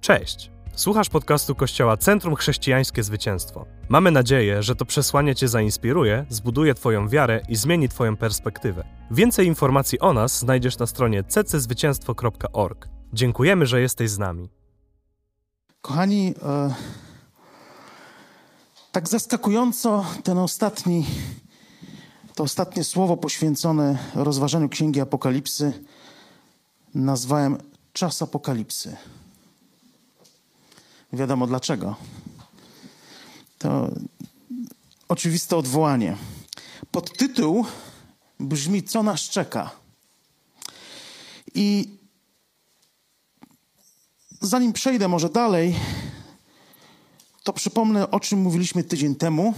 Cześć! 0.00 0.50
Słuchasz 0.74 1.08
podcastu 1.08 1.54
Kościoła 1.54 1.96
Centrum 1.96 2.36
Chrześcijańskie 2.36 3.02
Zwycięstwo. 3.02 3.66
Mamy 3.88 4.10
nadzieję, 4.10 4.62
że 4.62 4.76
to 4.76 4.84
przesłanie 4.84 5.34
Cię 5.34 5.48
zainspiruje, 5.48 6.26
zbuduje 6.28 6.74
Twoją 6.74 7.08
wiarę 7.08 7.40
i 7.48 7.56
zmieni 7.56 7.88
Twoją 7.88 8.16
perspektywę. 8.16 8.84
Więcej 9.10 9.46
informacji 9.46 10.00
o 10.00 10.12
nas 10.12 10.38
znajdziesz 10.38 10.78
na 10.78 10.86
stronie 10.86 11.24
cczwycięstwo.org. 11.24 12.88
Dziękujemy, 13.12 13.66
że 13.66 13.80
jesteś 13.80 14.10
z 14.10 14.18
nami. 14.18 14.48
Kochani, 15.82 16.34
e, 16.42 16.74
tak 18.92 19.08
zaskakująco 19.08 20.04
ten 20.24 20.38
ostatni, 20.38 21.06
to 22.34 22.42
ostatnie 22.44 22.84
słowo 22.84 23.16
poświęcone 23.16 23.98
rozważaniu 24.14 24.68
Księgi 24.68 25.00
Apokalipsy 25.00 25.72
nazwałem 26.94 27.58
czas 27.92 28.22
apokalipsy. 28.22 28.96
Wiadomo 31.12 31.46
dlaczego. 31.46 31.96
To 33.58 33.90
oczywiste 35.08 35.56
odwołanie. 35.56 36.16
Podtytuł 36.90 37.66
brzmi 38.40 38.82
Co 38.82 39.02
nas 39.02 39.20
czeka? 39.20 39.70
I 41.54 41.88
zanim 44.40 44.72
przejdę 44.72 45.08
może 45.08 45.28
dalej, 45.28 45.74
to 47.44 47.52
przypomnę, 47.52 48.10
o 48.10 48.20
czym 48.20 48.38
mówiliśmy 48.38 48.84
tydzień 48.84 49.14
temu, 49.14 49.54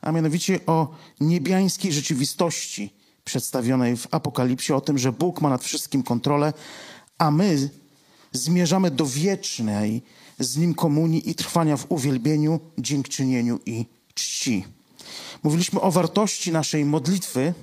a 0.00 0.12
mianowicie 0.12 0.60
o 0.66 0.94
niebiańskiej 1.20 1.92
rzeczywistości 1.92 2.94
przedstawionej 3.24 3.96
w 3.96 4.06
Apokalipsie, 4.10 4.72
o 4.72 4.80
tym, 4.80 4.98
że 4.98 5.12
Bóg 5.12 5.40
ma 5.40 5.48
nad 5.48 5.64
wszystkim 5.64 6.02
kontrolę, 6.02 6.52
a 7.18 7.30
my 7.30 7.70
zmierzamy 8.32 8.90
do 8.90 9.06
wiecznej 9.06 10.02
z 10.38 10.56
Nim 10.56 10.74
komunii 10.74 11.30
i 11.30 11.34
trwania 11.34 11.76
w 11.76 11.86
uwielbieniu, 11.88 12.60
dziękczynieniu 12.78 13.60
i 13.66 13.86
czci. 14.14 14.64
Mówiliśmy 15.42 15.80
o 15.80 15.90
wartości 15.90 16.52
naszej 16.52 16.84
modlitwy 16.84 17.54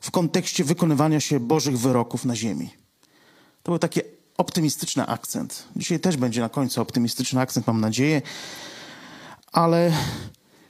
w 0.00 0.10
kontekście 0.10 0.64
wykonywania 0.64 1.20
się 1.20 1.40
Bożych 1.40 1.78
wyroków 1.78 2.24
na 2.24 2.36
ziemi. 2.36 2.70
To 3.62 3.72
był 3.72 3.78
taki 3.78 4.00
optymistyczny 4.36 5.06
akcent. 5.06 5.64
Dzisiaj 5.76 6.00
też 6.00 6.16
będzie 6.16 6.40
na 6.40 6.48
końcu 6.48 6.82
optymistyczny 6.82 7.40
akcent, 7.40 7.66
mam 7.66 7.80
nadzieję, 7.80 8.22
ale 9.52 9.92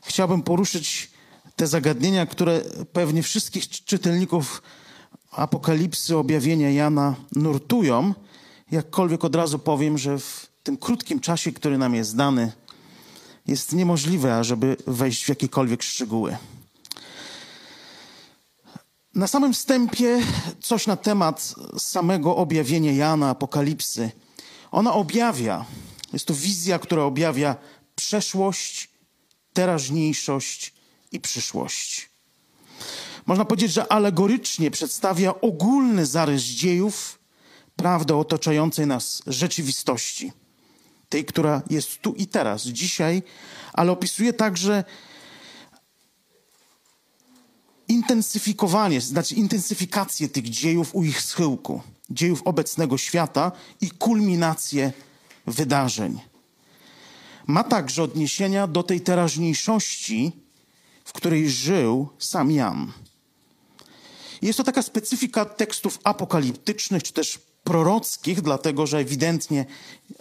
chciałbym 0.05 0.43
poruszyć 0.43 1.11
te 1.57 1.67
zagadnienia, 1.67 2.27
które 2.27 2.61
pewnie 2.93 3.23
wszystkich 3.23 3.69
czytelników 3.69 4.63
Apokalipsy, 5.31 6.17
objawienia 6.17 6.71
Jana 6.71 7.15
nurtują. 7.37 8.15
Jakkolwiek 8.73 9.25
od 9.25 9.37
razu 9.37 9.59
powiem, 9.59 9.99
że 9.99 10.19
w 10.19 10.47
tym 10.63 10.77
krótkim 10.77 11.21
czasie, 11.21 11.53
który 11.53 11.79
nam 11.79 11.95
jest 11.95 12.17
dany, 12.17 12.53
jest 13.47 13.73
niemożliwe, 13.73 14.37
ażeby 14.37 14.77
wejść 14.87 15.25
w 15.25 15.29
jakiekolwiek 15.29 15.83
szczegóły. 15.83 16.37
Na 19.15 19.27
samym 19.27 19.53
wstępie 19.55 20.21
coś 20.61 20.87
na 20.87 20.97
temat 20.97 21.55
samego 21.79 22.37
objawienia 22.37 22.93
Jana, 22.93 23.31
Apokalipsy. 23.31 24.11
Ona 24.71 24.93
objawia, 24.93 25.65
jest 26.13 26.27
to 26.27 26.35
wizja, 26.35 26.79
która 26.79 27.03
objawia 27.03 27.57
przeszłość, 27.95 28.91
teraźniejszość 29.53 30.75
i 31.13 31.21
przyszłość. 31.21 32.11
Można 33.27 33.45
powiedzieć, 33.45 33.73
że 33.73 33.93
alegorycznie 33.93 34.71
przedstawia 34.71 35.41
ogólny 35.41 36.07
zarys 36.07 36.43
dziejów, 36.43 37.22
prawdę 37.83 38.17
otaczającej 38.17 38.87
nas 38.87 39.23
rzeczywistości, 39.27 40.33
tej, 41.09 41.25
która 41.25 41.63
jest 41.71 41.99
tu 42.01 42.15
i 42.15 42.27
teraz, 42.27 42.63
dzisiaj, 42.63 43.23
ale 43.73 43.93
opisuje 43.93 44.33
także 44.33 44.85
intensyfikowanie, 47.89 49.01
znaczy 49.01 49.35
intensyfikację 49.35 50.29
tych 50.29 50.51
dziejów 50.51 50.95
u 50.95 51.05
ich 51.05 51.23
schyłku, 51.23 51.83
dziejów 52.11 52.43
obecnego 52.45 52.99
świata 52.99 53.53
i 53.81 53.91
kulminację 53.91 54.93
wydarzeń. 55.47 56.21
Ma 57.47 57.65
także 57.65 58.03
odniesienia 58.03 58.67
do 58.67 58.83
tej 58.83 59.01
teraźniejszości, 59.01 60.33
w 61.05 61.13
której 61.13 61.51
żył 61.51 62.09
sam 62.19 62.51
Jan. 62.51 62.93
Jest 64.43 64.57
to 64.57 64.65
taka 64.65 64.83
specyfika 64.83 65.45
tekstów 65.45 65.99
apokaliptycznych, 66.05 67.03
czy 67.03 67.13
też 67.13 67.52
prorockich, 67.65 68.41
dlatego 68.41 68.87
że 68.87 68.99
ewidentnie 68.99 69.65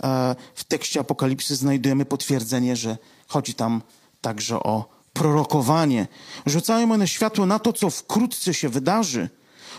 e, 0.03 0.35
w 0.55 0.63
tekście 0.63 0.99
Apokalipsy 0.99 1.55
znajdujemy 1.55 2.05
potwierdzenie, 2.05 2.75
że 2.75 2.97
chodzi 3.27 3.53
tam 3.53 3.81
także 4.21 4.63
o 4.63 5.01
prorokowanie. 5.13 6.07
Rzucają 6.45 6.91
one 6.91 7.07
światło 7.07 7.45
na 7.45 7.59
to, 7.59 7.73
co 7.73 7.89
wkrótce 7.89 8.53
się 8.53 8.69
wydarzy. 8.69 9.29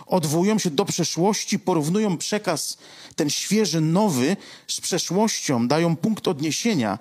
Odwołują 0.07 0.59
się 0.59 0.71
do 0.71 0.85
przeszłości, 0.85 1.59
porównują 1.59 2.19
przekaz 2.19 2.79
ten 3.17 3.31
świeży, 3.31 3.81
nowy 3.81 4.37
z 4.69 4.81
przeszłością, 4.81 5.69
dają 5.69 5.97
punkt 5.97 6.29
odniesienia 6.29 6.99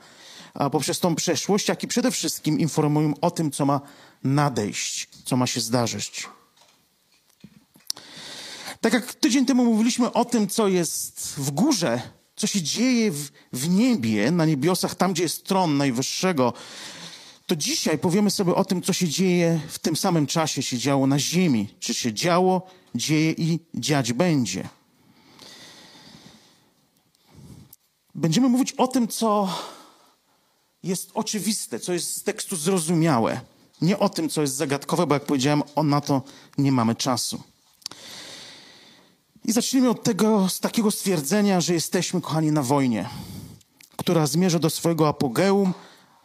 poprzez 0.71 1.00
tą 1.00 1.16
przeszłość, 1.16 1.67
jak 1.67 1.83
i 1.83 1.88
przede 1.88 2.11
wszystkim 2.11 2.59
informują 2.59 3.13
o 3.21 3.31
tym, 3.31 3.51
co 3.51 3.66
ma 3.66 3.81
nadejść, 4.23 5.09
co 5.25 5.38
ma 5.38 5.47
się 5.47 5.61
zdarzyć. 5.61 6.29
Tak 8.81 8.94
jak 8.94 9.14
tydzień 9.14 9.46
temu 9.46 9.66
mówiliśmy 9.66 10.14
o 10.14 10.25
tym, 10.25 10.47
co 10.47 10.68
jest 10.68 11.34
w 11.38 11.52
górze, 11.52 12.02
co 12.36 12.47
się 12.47 12.62
dzieje 12.62 13.12
w, 13.12 13.30
w 13.53 13.69
niebie, 13.69 14.31
na 14.31 14.46
niebiosach, 14.46 14.96
tam 14.96 15.14
gdzie 15.14 15.24
jest 15.24 15.46
tron 15.46 15.78
Najwyższego, 15.78 16.53
to 17.47 17.56
dzisiaj 17.56 17.97
powiemy 17.97 18.31
sobie 18.31 18.56
o 18.56 18.66
tym, 18.66 18.81
co 18.81 18.94
się 18.94 19.08
dzieje 19.08 19.59
w 19.68 19.80
tym 19.80 19.96
samym 19.96 20.28
czasie, 20.28 20.64
się 20.64 20.78
działo 20.78 21.08
na 21.08 21.19
ziemi. 21.19 21.74
Czy 21.80 21.94
się 21.94 22.14
działo, 22.14 22.68
dzieje 22.96 23.31
i 23.31 23.59
dziać 23.75 24.14
będzie. 24.14 24.69
Będziemy 28.16 28.50
mówić 28.50 28.72
o 28.72 28.88
tym, 28.88 29.08
co 29.08 29.50
jest 30.84 31.12
oczywiste, 31.13 31.80
co 31.80 31.94
jest 31.94 32.16
z 32.18 32.24
tekstu 32.24 32.56
zrozumiałe. 32.56 33.42
Nie 33.81 34.00
o 34.00 34.09
tym, 34.09 34.30
co 34.30 34.42
jest 34.42 34.56
zagadkowe, 34.56 35.08
bo 35.08 35.13
jak 35.13 35.25
powiedziałem, 35.25 35.63
on 35.75 35.90
na 35.90 36.02
to 36.02 36.22
nie 36.58 36.72
mamy 36.72 36.96
czasu. 36.96 37.44
I 39.46 39.52
zacznijmy 39.52 39.90
od 39.90 40.03
tego, 40.03 40.50
z 40.50 40.59
takiego 40.59 40.91
stwierdzenia, 40.91 41.62
że 41.62 41.74
jesteśmy, 41.74 42.22
kochani, 42.22 42.52
na 42.52 42.63
wojnie, 42.63 43.09
która 43.97 44.28
zmierza 44.28 44.59
do 44.59 44.69
swojego 44.69 45.07
apogeum, 45.07 45.74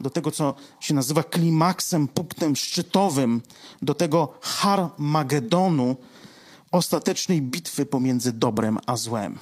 do 0.01 0.11
tego, 0.11 0.31
co 0.31 0.55
się 0.81 0.95
nazywa 0.95 1.23
klimaksem, 1.23 2.09
punktem 2.09 2.57
szczytowym, 2.57 3.43
do 3.83 3.95
tego 3.95 4.39
Harmagedonu, 4.41 5.97
ostatecznej 6.73 7.43
bitwy 7.43 7.87
pomiędzy 7.87 8.33
dobrem 8.33 8.79
a 8.87 8.97
złem. 8.97 9.39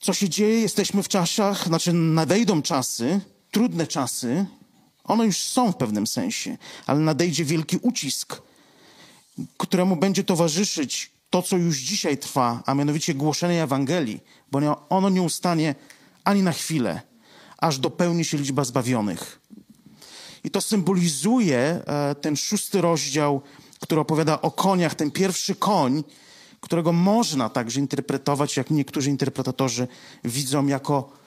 Co 0.00 0.12
się 0.12 0.28
dzieje? 0.28 0.60
Jesteśmy 0.60 1.02
w 1.02 1.08
czasach, 1.08 1.66
znaczy 1.66 1.92
nadejdą 1.92 2.62
czasy, 2.62 3.20
trudne 3.50 3.86
czasy, 3.86 4.46
one 5.04 5.26
już 5.26 5.38
są 5.38 5.72
w 5.72 5.76
pewnym 5.76 6.06
sensie, 6.06 6.58
ale 6.86 7.00
nadejdzie 7.00 7.44
wielki 7.44 7.76
ucisk 7.82 8.42
któremu 9.56 9.96
będzie 9.96 10.24
towarzyszyć 10.24 11.10
to, 11.30 11.42
co 11.42 11.56
już 11.56 11.78
dzisiaj 11.78 12.18
trwa, 12.18 12.62
a 12.66 12.74
mianowicie 12.74 13.14
głoszenie 13.14 13.62
Ewangelii, 13.62 14.20
bo 14.50 14.88
ono 14.88 15.08
nie 15.08 15.22
ustanie 15.22 15.74
ani 16.24 16.42
na 16.42 16.52
chwilę, 16.52 17.00
aż 17.58 17.78
dopełni 17.78 18.24
się 18.24 18.38
liczba 18.38 18.64
zbawionych. 18.64 19.40
I 20.44 20.50
to 20.50 20.60
symbolizuje 20.60 21.58
e, 21.58 22.14
ten 22.14 22.36
szósty 22.36 22.80
rozdział, 22.80 23.42
który 23.80 24.00
opowiada 24.00 24.40
o 24.40 24.50
koniach, 24.50 24.94
ten 24.94 25.10
pierwszy 25.10 25.54
koń, 25.54 26.04
którego 26.60 26.92
można 26.92 27.48
także 27.48 27.80
interpretować, 27.80 28.56
jak 28.56 28.70
niektórzy 28.70 29.10
interpretatorzy 29.10 29.88
widzą, 30.24 30.66
jako 30.66 31.17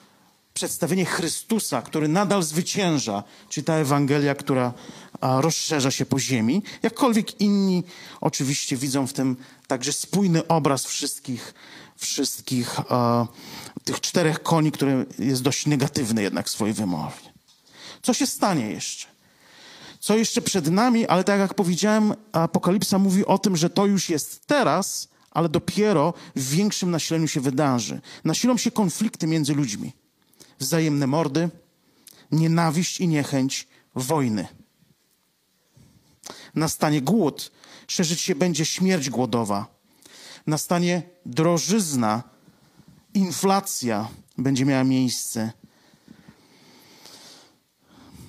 przedstawienie 0.54 1.04
Chrystusa, 1.04 1.82
który 1.82 2.08
nadal 2.08 2.42
zwycięża, 2.42 3.24
czy 3.48 3.62
ta 3.62 3.74
Ewangelia, 3.74 4.34
która 4.34 4.72
rozszerza 5.20 5.90
się 5.90 6.06
po 6.06 6.18
ziemi. 6.18 6.62
Jakkolwiek 6.82 7.40
inni 7.40 7.84
oczywiście 8.20 8.76
widzą 8.76 9.06
w 9.06 9.12
tym 9.12 9.36
także 9.66 9.92
spójny 9.92 10.46
obraz 10.46 10.84
wszystkich, 10.84 11.54
wszystkich 11.96 12.80
e, 12.90 13.26
tych 13.84 14.00
czterech 14.00 14.42
koni, 14.42 14.72
który 14.72 15.06
jest 15.18 15.42
dość 15.42 15.66
negatywny 15.66 16.22
jednak 16.22 16.46
w 16.46 16.50
swojej 16.50 16.74
wymowie. 16.74 17.32
Co 18.02 18.14
się 18.14 18.26
stanie 18.26 18.70
jeszcze? 18.70 19.06
Co 20.00 20.16
jeszcze 20.16 20.42
przed 20.42 20.70
nami, 20.70 21.06
ale 21.06 21.24
tak 21.24 21.40
jak 21.40 21.54
powiedziałem, 21.54 22.14
Apokalipsa 22.32 22.98
mówi 22.98 23.26
o 23.26 23.38
tym, 23.38 23.56
że 23.56 23.70
to 23.70 23.86
już 23.86 24.08
jest 24.08 24.46
teraz, 24.46 25.08
ale 25.30 25.48
dopiero 25.48 26.14
w 26.36 26.50
większym 26.50 26.90
nasileniu 26.90 27.28
się 27.28 27.40
wydarzy. 27.40 28.00
Nasilą 28.24 28.56
się 28.56 28.70
konflikty 28.70 29.26
między 29.26 29.54
ludźmi 29.54 29.92
wzajemne 30.58 31.06
mordy, 31.06 31.50
nienawiść 32.32 33.00
i 33.00 33.08
niechęć, 33.08 33.68
wojny. 33.94 34.48
Nastanie 36.54 37.02
głód, 37.02 37.52
szerzyć 37.86 38.20
się 38.20 38.34
będzie 38.34 38.64
śmierć 38.64 39.10
głodowa. 39.10 39.66
Nastanie 40.46 41.02
drożyzna 41.26 42.22
inflacja 43.14 44.08
będzie 44.38 44.64
miała 44.64 44.84
miejsce. 44.84 45.52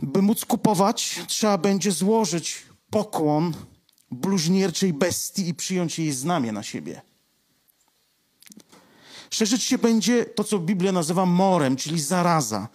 By 0.02 0.22
móc 0.22 0.46
kupować, 0.46 1.20
trzeba 1.28 1.58
będzie 1.58 1.92
złożyć 1.92 2.66
pokłon 2.90 3.54
bluźnierczej 4.12 4.94
bestii 4.94 5.48
i 5.48 5.54
przyjąć 5.54 6.00
jej 6.00 6.12
znamię 6.12 6.52
na 6.52 6.64
siebie. 6.64 7.02
Szerzyć 9.34 9.64
się 9.64 9.78
będzie 9.78 10.26
to, 10.26 10.44
co 10.44 10.60
Biblia 10.60 10.92
nazywa 10.92 11.26
morem, 11.26 11.76
czyli 11.76 12.02
zaraza. 12.02 12.68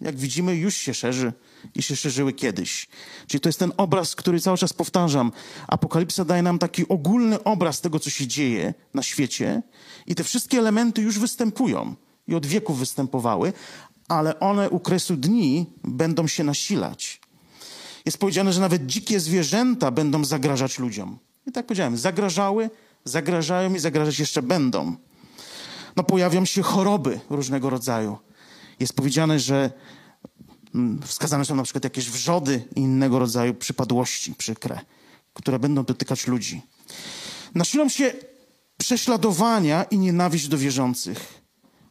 Jak 0.00 0.16
widzimy, 0.16 0.56
już 0.56 0.74
się 0.74 0.94
szerzy 0.94 1.32
i 1.74 1.82
się 1.82 1.96
szerzyły 1.96 2.32
kiedyś. 2.32 2.88
Czyli 3.26 3.40
to 3.40 3.48
jest 3.48 3.58
ten 3.58 3.72
obraz, 3.76 4.14
który 4.14 4.40
cały 4.40 4.58
czas 4.58 4.72
powtarzam. 4.72 5.32
Apokalipsa 5.68 6.24
daje 6.24 6.42
nam 6.42 6.58
taki 6.58 6.88
ogólny 6.88 7.44
obraz 7.44 7.80
tego, 7.80 8.00
co 8.00 8.10
się 8.10 8.26
dzieje 8.26 8.74
na 8.94 9.02
świecie, 9.02 9.62
i 10.06 10.14
te 10.14 10.24
wszystkie 10.24 10.58
elementy 10.58 11.02
już 11.02 11.18
występują 11.18 11.94
i 12.28 12.34
od 12.34 12.46
wieków 12.46 12.78
występowały, 12.78 13.52
ale 14.08 14.40
one 14.40 14.70
u 14.70 14.80
kresu 14.80 15.16
dni 15.16 15.66
będą 15.84 16.26
się 16.26 16.44
nasilać. 16.44 17.20
Jest 18.04 18.18
powiedziane, 18.18 18.52
że 18.52 18.60
nawet 18.60 18.86
dzikie 18.86 19.20
zwierzęta 19.20 19.90
będą 19.90 20.24
zagrażać 20.24 20.78
ludziom. 20.78 21.18
I 21.46 21.52
tak 21.52 21.66
powiedziałem, 21.66 21.96
zagrażały, 21.96 22.70
zagrażają 23.04 23.74
i 23.74 23.78
zagrażać 23.78 24.18
jeszcze 24.18 24.42
będą. 24.42 24.96
No 25.96 26.02
pojawią 26.02 26.44
się 26.44 26.62
choroby 26.62 27.20
różnego 27.30 27.70
rodzaju. 27.70 28.18
Jest 28.80 28.92
powiedziane, 28.92 29.40
że 29.40 29.70
mm, 30.74 31.02
wskazane 31.02 31.44
są 31.44 31.54
na 31.54 31.62
przykład 31.62 31.84
jakieś 31.84 32.10
wrzody 32.10 32.64
i 32.76 32.80
innego 32.80 33.18
rodzaju 33.18 33.54
przypadłości 33.54 34.34
przykre, 34.34 34.80
które 35.34 35.58
będą 35.58 35.84
dotykać 35.84 36.26
ludzi. 36.26 36.62
Nasilą 37.54 37.88
się 37.88 38.12
prześladowania 38.76 39.82
i 39.84 39.98
nienawiść 39.98 40.48
do 40.48 40.58
wierzących. 40.58 41.42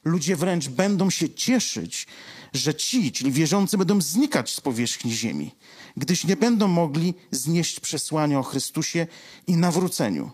Ludzie 0.03 0.35
wręcz 0.35 0.67
będą 0.67 1.09
się 1.09 1.29
cieszyć, 1.29 2.07
że 2.53 2.75
ci, 2.75 3.11
czyli 3.11 3.31
wierzący, 3.31 3.77
będą 3.77 4.01
znikać 4.01 4.55
z 4.55 4.61
powierzchni 4.61 5.11
ziemi, 5.11 5.55
gdyż 5.97 6.25
nie 6.25 6.35
będą 6.35 6.67
mogli 6.67 7.13
znieść 7.31 7.79
przesłania 7.79 8.39
o 8.39 8.43
Chrystusie 8.43 9.07
i 9.47 9.55
nawróceniu, 9.55 10.31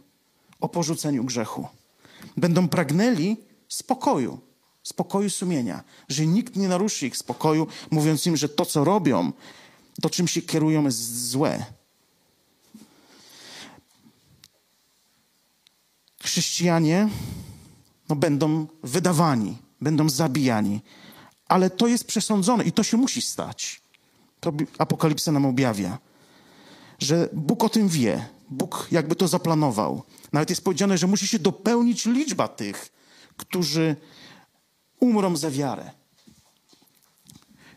o 0.60 0.70
porzuceniu 0.70 1.24
grzechu. 1.24 1.68
Będą 2.38 2.68
pragnęli 2.68 3.38
spokoju, 3.68 4.40
spokoju 4.84 5.30
sumienia, 5.30 5.84
że 6.10 6.26
nikt 6.26 6.56
nie 6.56 6.68
naruszy 6.68 7.08
ich 7.08 7.18
spokoju, 7.18 7.68
mówiąc 7.92 8.26
im, 8.26 8.38
że 8.38 8.50
to, 8.50 8.66
co 8.66 8.84
robią, 8.84 9.32
to 10.02 10.10
czym 10.10 10.28
się 10.28 10.42
kierują, 10.42 10.84
jest 10.84 11.30
złe. 11.30 11.66
Chrześcijanie 16.24 17.10
no, 18.10 18.16
będą 18.16 18.68
wydawani, 18.84 19.58
będą 19.82 20.10
zabijani, 20.10 20.82
ale 21.48 21.70
to 21.70 21.88
jest 21.88 22.08
przesądzone 22.08 22.64
i 22.64 22.72
to 22.72 22.84
się 22.84 22.98
musi 22.98 23.22
stać. 23.22 23.82
To 24.40 24.54
Apokalipsa 24.78 25.32
nam 25.32 25.46
objawia, 25.46 25.98
że 27.00 27.30
Bóg 27.34 27.64
o 27.64 27.70
tym 27.70 27.88
wie, 27.88 28.30
Bóg 28.50 28.88
jakby 28.92 29.16
to 29.16 29.28
zaplanował. 29.28 30.04
Nawet 30.34 30.50
jest 30.50 30.64
powiedziane, 30.64 30.98
że 30.98 31.08
musi 31.08 31.28
się 31.28 31.40
dopełnić 31.40 32.06
liczba 32.06 32.48
tych, 32.48 32.97
którzy 33.38 33.96
umrą 35.00 35.36
za 35.36 35.52
wiarę. 35.52 35.92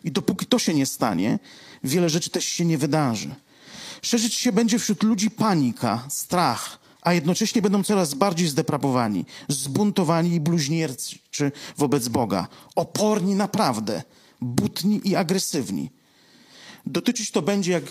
I 0.05 0.13
dopóki 0.13 0.47
to 0.47 0.59
się 0.59 0.75
nie 0.75 0.87
stanie, 0.87 1.39
wiele 1.85 2.11
rzeczy 2.11 2.31
też 2.31 2.45
się 2.45 2.65
nie 2.65 2.79
wydarzy. 2.79 3.35
Szerzyć 4.03 4.35
się 4.35 4.53
będzie 4.53 4.79
wśród 4.79 5.03
ludzi 5.03 5.31
panika, 5.31 6.07
strach, 6.09 6.79
a 7.03 7.13
jednocześnie 7.13 7.63
będą 7.63 7.83
coraz 7.83 8.15
bardziej 8.15 8.49
zdeprawowani, 8.49 9.25
zbuntowani 9.49 10.35
i 10.35 10.41
bluźnierczy 10.41 11.53
wobec 11.77 12.09
Boga, 12.09 12.49
oporni 12.77 13.35
naprawdę, 13.35 14.03
butni 14.41 15.01
i 15.05 15.17
agresywni. 15.17 15.91
Dotyczyć 16.87 17.31
to 17.31 17.43
będzie, 17.43 17.73
jak 17.73 17.85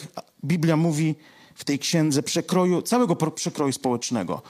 Biblia 0.45 0.77
mówi 0.77 1.15
w 1.55 1.63
tej 1.63 1.79
księdze, 1.79 2.23
przekroju, 2.23 2.81
całego 2.81 3.15
przekroju 3.15 3.73
społecznego. 3.73 4.41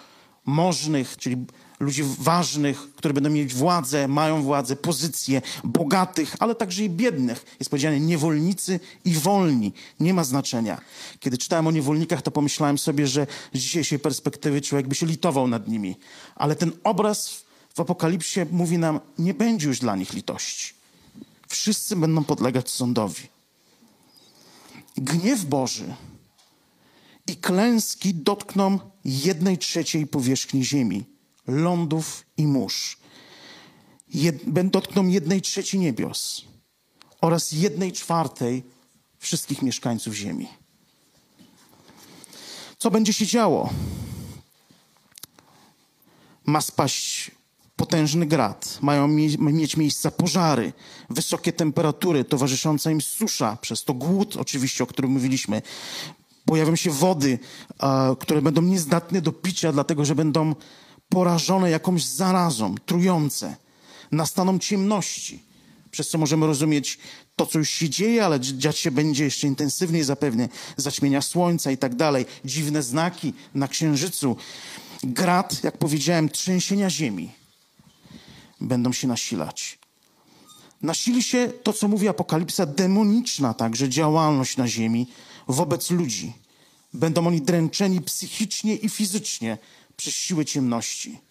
Możnych, 0.46 1.18
czyli 1.18 1.46
ludzi 1.80 2.04
ważnych, 2.04 2.96
które 2.96 3.14
będą 3.14 3.30
mieć 3.30 3.54
władzę, 3.54 4.08
mają 4.08 4.42
władzę, 4.42 4.76
pozycję, 4.76 5.42
bogatych, 5.64 6.36
ale 6.40 6.56
także 6.56 6.84
i 6.84 6.90
biednych. 6.90 7.46
Jest 7.60 7.72
powiedziane 7.72 8.00
niewolnicy 8.00 8.80
i 9.06 9.14
wolni. 9.14 9.74
Nie 10.00 10.14
ma 10.14 10.24
znaczenia. 10.24 10.82
Kiedy 11.20 11.38
czytałem 11.38 11.68
o 11.68 11.72
niewolnikach, 11.72 12.22
to 12.22 12.32
pomyślałem 12.32 12.78
sobie, 12.78 13.08
że 13.08 13.28
z 13.54 13.60
dzisiejszej 13.60 14.00
perspektywy 14.00 14.62
człowiek 14.62 14.88
by 14.88 14.96
się 14.96 15.06
litował 15.06 15.48
nad 15.48 15.68
nimi. 15.68 15.96
Ale 16.36 16.56
ten 16.56 16.72
obraz 16.84 17.44
w 17.76 17.80
Apokalipsie 17.80 18.40
mówi 18.52 18.78
nam, 18.78 19.00
nie 19.18 19.34
będzie 19.34 19.68
już 19.68 19.80
dla 19.80 19.96
nich 19.96 20.14
litości. 20.14 20.74
Wszyscy 21.48 21.96
będą 21.96 22.24
podlegać 22.24 22.70
sądowi. 22.70 23.28
Gniew 24.98 25.46
Boży 25.46 25.94
i 27.28 27.36
klęski 27.36 28.14
dotkną 28.14 28.80
jednej 29.06 29.58
trzeciej 29.58 30.08
powierzchni 30.08 30.66
ziemi 30.66 31.19
lądów 31.50 32.26
i 32.38 32.48
mórz. 32.48 32.98
Jed, 34.14 34.36
dotkną 34.70 35.08
jednej 35.08 35.42
trzeciej 35.42 35.80
niebios 35.80 36.46
oraz 37.22 37.52
jednej 37.52 37.92
czwartej 37.92 38.64
wszystkich 39.18 39.62
mieszkańców 39.62 40.14
ziemi. 40.14 40.48
Co 42.78 42.92
będzie 42.92 43.14
się 43.14 43.26
działo? 43.26 43.70
Ma 46.46 46.62
spaść 46.62 47.32
potężny 47.76 48.26
grad, 48.26 48.78
mają 48.82 49.08
mieć 49.38 49.78
miejsca 49.78 50.12
pożary, 50.12 50.74
wysokie 51.10 51.54
temperatury, 51.54 52.24
towarzysząca 52.24 52.92
im 52.92 53.02
susza, 53.02 53.58
przez 53.62 53.84
to 53.84 53.94
głód 53.94 54.38
oczywiście, 54.38 54.84
o 54.84 54.88
którym 54.88 55.12
mówiliśmy. 55.12 55.62
Pojawią 56.46 56.76
się 56.76 56.92
wody, 56.92 57.40
które 58.20 58.42
będą 58.42 58.62
niezdatne 58.62 59.22
do 59.22 59.32
picia, 59.32 59.72
dlatego 59.72 60.06
że 60.06 60.16
będą 60.16 60.56
porażone 61.10 61.70
jakąś 61.70 62.06
zarazą, 62.06 62.76
trujące. 62.86 63.56
Nastaną 64.12 64.60
ciemności, 64.60 65.44
przez 65.92 66.10
co 66.10 66.18
możemy 66.18 66.48
rozumieć 66.48 67.00
to, 67.36 67.46
co 67.46 67.60
już 67.60 67.70
się 67.70 67.90
dzieje, 67.90 68.26
ale 68.26 68.40
dziać 68.40 68.78
się 68.80 68.92
będzie 68.92 69.24
jeszcze 69.24 69.48
intensywniej 69.48 70.04
zapewne, 70.04 70.50
zaćmienia 70.78 71.22
słońca 71.22 71.72
i 71.72 71.78
tak 71.78 71.96
dalej, 71.96 72.26
dziwne 72.46 72.84
znaki 72.84 73.34
na 73.56 73.68
księżycu. 73.68 74.36
Grad, 75.04 75.64
jak 75.64 75.78
powiedziałem, 75.78 76.30
trzęsienia 76.30 76.90
ziemi 76.90 77.32
będą 78.62 78.94
się 78.94 79.08
nasilać. 79.08 79.80
Nasili 80.82 81.24
się 81.24 81.52
to, 81.64 81.74
co 81.74 81.88
mówi 81.88 82.08
Apokalipsa, 82.08 82.66
demoniczna 82.66 83.54
także 83.54 83.90
działalność 83.90 84.58
na 84.58 84.68
ziemi 84.68 85.08
wobec 85.48 85.92
ludzi. 85.92 86.34
Będą 86.94 87.28
oni 87.28 87.42
dręczeni 87.42 88.02
psychicznie 88.02 88.76
i 88.76 88.90
fizycznie 88.90 89.58
przez 90.00 90.14
siły 90.14 90.46
ciemności. 90.46 91.22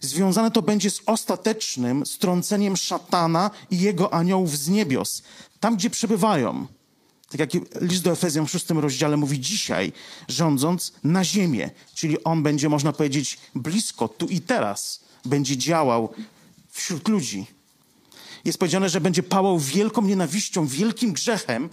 Związane 0.00 0.50
to 0.50 0.62
będzie 0.62 0.90
z 0.90 1.00
ostatecznym 1.06 2.06
strąceniem 2.06 2.76
szatana 2.76 3.50
i 3.70 3.80
jego 3.80 4.14
aniołów 4.14 4.58
z 4.58 4.68
niebios, 4.68 5.22
tam 5.60 5.76
gdzie 5.76 5.90
przebywają. 5.90 6.66
Tak 7.28 7.40
jak 7.40 7.50
list 7.80 8.02
do 8.02 8.12
Efezjan 8.12 8.46
w 8.46 8.50
szóstym 8.50 8.78
rozdziale 8.78 9.16
mówi 9.16 9.40
dzisiaj, 9.40 9.92
rządząc 10.28 10.92
na 11.04 11.24
ziemię, 11.24 11.70
czyli 11.94 12.24
on 12.24 12.42
będzie, 12.42 12.68
można 12.68 12.92
powiedzieć, 12.92 13.38
blisko, 13.54 14.08
tu 14.08 14.26
i 14.26 14.40
teraz, 14.40 15.00
będzie 15.24 15.56
działał 15.56 16.14
wśród 16.70 17.08
ludzi. 17.08 17.46
Jest 18.44 18.58
powiedziane, 18.58 18.88
że 18.88 19.00
będzie 19.00 19.22
pałał 19.22 19.58
wielką 19.58 20.02
nienawiścią, 20.02 20.66
wielkim 20.66 21.12
grzechem, 21.12 21.68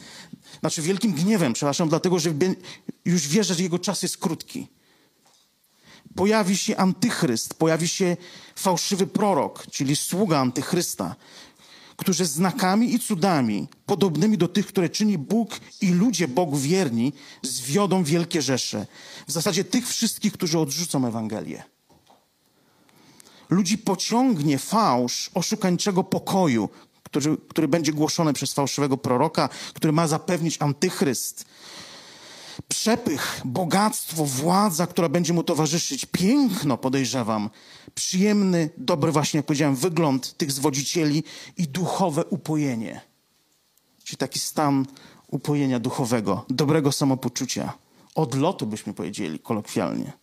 znaczy 0.60 0.82
wielkim 0.82 1.14
gniewem, 1.14 1.54
przepraszam, 1.54 1.90
dlatego 1.90 2.20
że 2.20 2.34
już 3.06 3.28
wie, 3.28 3.44
że 3.44 3.64
jego 3.64 3.80
czas 3.80 4.04
jest 4.04 4.18
krótki 4.18 4.68
pojawi 6.18 6.58
się 6.58 6.78
antychryst, 6.78 7.54
pojawi 7.54 7.88
się 7.88 8.18
fałszywy 8.56 9.08
prorok, 9.08 9.68
czyli 9.72 9.96
sługa 9.96 10.40
antychrysta, 10.40 11.16
którzy 11.98 12.26
znakami 12.26 12.94
i 12.94 13.00
cudami, 13.00 13.68
podobnymi 13.86 14.38
do 14.38 14.48
tych, 14.48 14.68
które 14.68 14.90
czyni 14.90 15.18
Bóg 15.18 15.60
i 15.82 15.92
ludzie 15.92 16.28
Bogu 16.28 16.58
wierni, 16.58 17.14
zwiodą 17.42 18.04
wielkie 18.04 18.42
rzesze. 18.42 18.86
W 19.28 19.32
zasadzie 19.32 19.64
tych 19.64 19.88
wszystkich, 19.88 20.34
którzy 20.34 20.60
odrzucą 20.60 21.08
Ewangelię. 21.08 21.64
Ludzi 23.50 23.78
pociągnie 23.78 24.58
fałsz 24.58 25.32
oszukańczego 25.34 26.04
pokoju, 26.04 26.70
który, 27.04 27.38
który 27.50 27.68
będzie 27.68 27.94
głoszony 27.94 28.34
przez 28.34 28.54
fałszywego 28.54 28.98
proroka, 28.98 29.50
który 29.74 29.94
ma 29.94 30.08
zapewnić 30.08 30.58
antychryst 30.60 31.46
przepych, 32.68 33.42
bogactwo, 33.46 34.26
władza, 34.26 34.88
która 34.88 35.10
będzie 35.10 35.34
mu 35.34 35.44
towarzyszyć, 35.44 36.06
piękno, 36.06 36.78
podejrzewam, 36.78 37.50
przyjemny, 37.96 38.70
dobry, 38.78 39.12
właśnie 39.12 39.38
jak 39.38 39.46
powiedziałem, 39.46 39.76
wygląd 39.76 40.38
tych 40.38 40.52
zwodzicieli 40.52 41.24
i 41.58 41.68
duchowe 41.68 42.26
upojenie. 42.26 43.02
Czyli 44.04 44.18
taki 44.18 44.40
stan 44.40 44.86
upojenia 45.28 45.80
duchowego, 45.80 46.46
dobrego 46.50 46.92
samopoczucia, 46.92 47.74
odlotu, 48.16 48.66
byśmy 48.66 48.94
powiedzieli 48.94 49.40
kolokwialnie. 49.40 50.14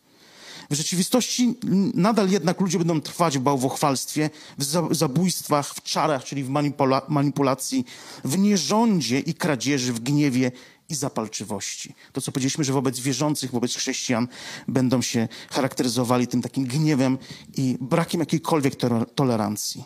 W 0.71 0.75
rzeczywistości 0.75 1.55
nadal 1.95 2.31
jednak 2.31 2.61
ludzie 2.61 2.79
będą 2.79 3.01
trwać 3.01 3.39
w 3.39 3.41
bałwochwalstwie, 3.41 4.31
w 4.59 4.95
zabójstwach, 4.95 5.75
w 5.75 5.83
czarach, 5.83 6.25
czyli 6.25 6.45
w 6.45 6.49
manipula 6.49 7.03
manipulacji, 7.09 7.85
w 8.25 8.39
nierządzie 8.39 9.21
i 9.21 9.35
kradzieży, 9.35 9.93
w 9.93 10.01
gniewie 10.01 10.53
i 10.89 10.95
zapalczywości. 10.95 11.95
To, 12.13 12.21
co 12.21 12.33
powiedzieliśmy, 12.33 12.65
że 12.65 12.73
wobec 12.73 13.01
wierzących, 13.01 13.51
wobec 13.51 13.75
chrześcijan 13.75 14.29
będą 14.69 15.03
się 15.03 15.29
charakteryzowali 15.51 16.27
tym 16.27 16.43
takim 16.43 16.65
gniewem 16.65 17.19
i 17.57 17.77
brakiem 17.81 18.21
jakiejkolwiek 18.21 18.75
tolerancji. 19.15 19.85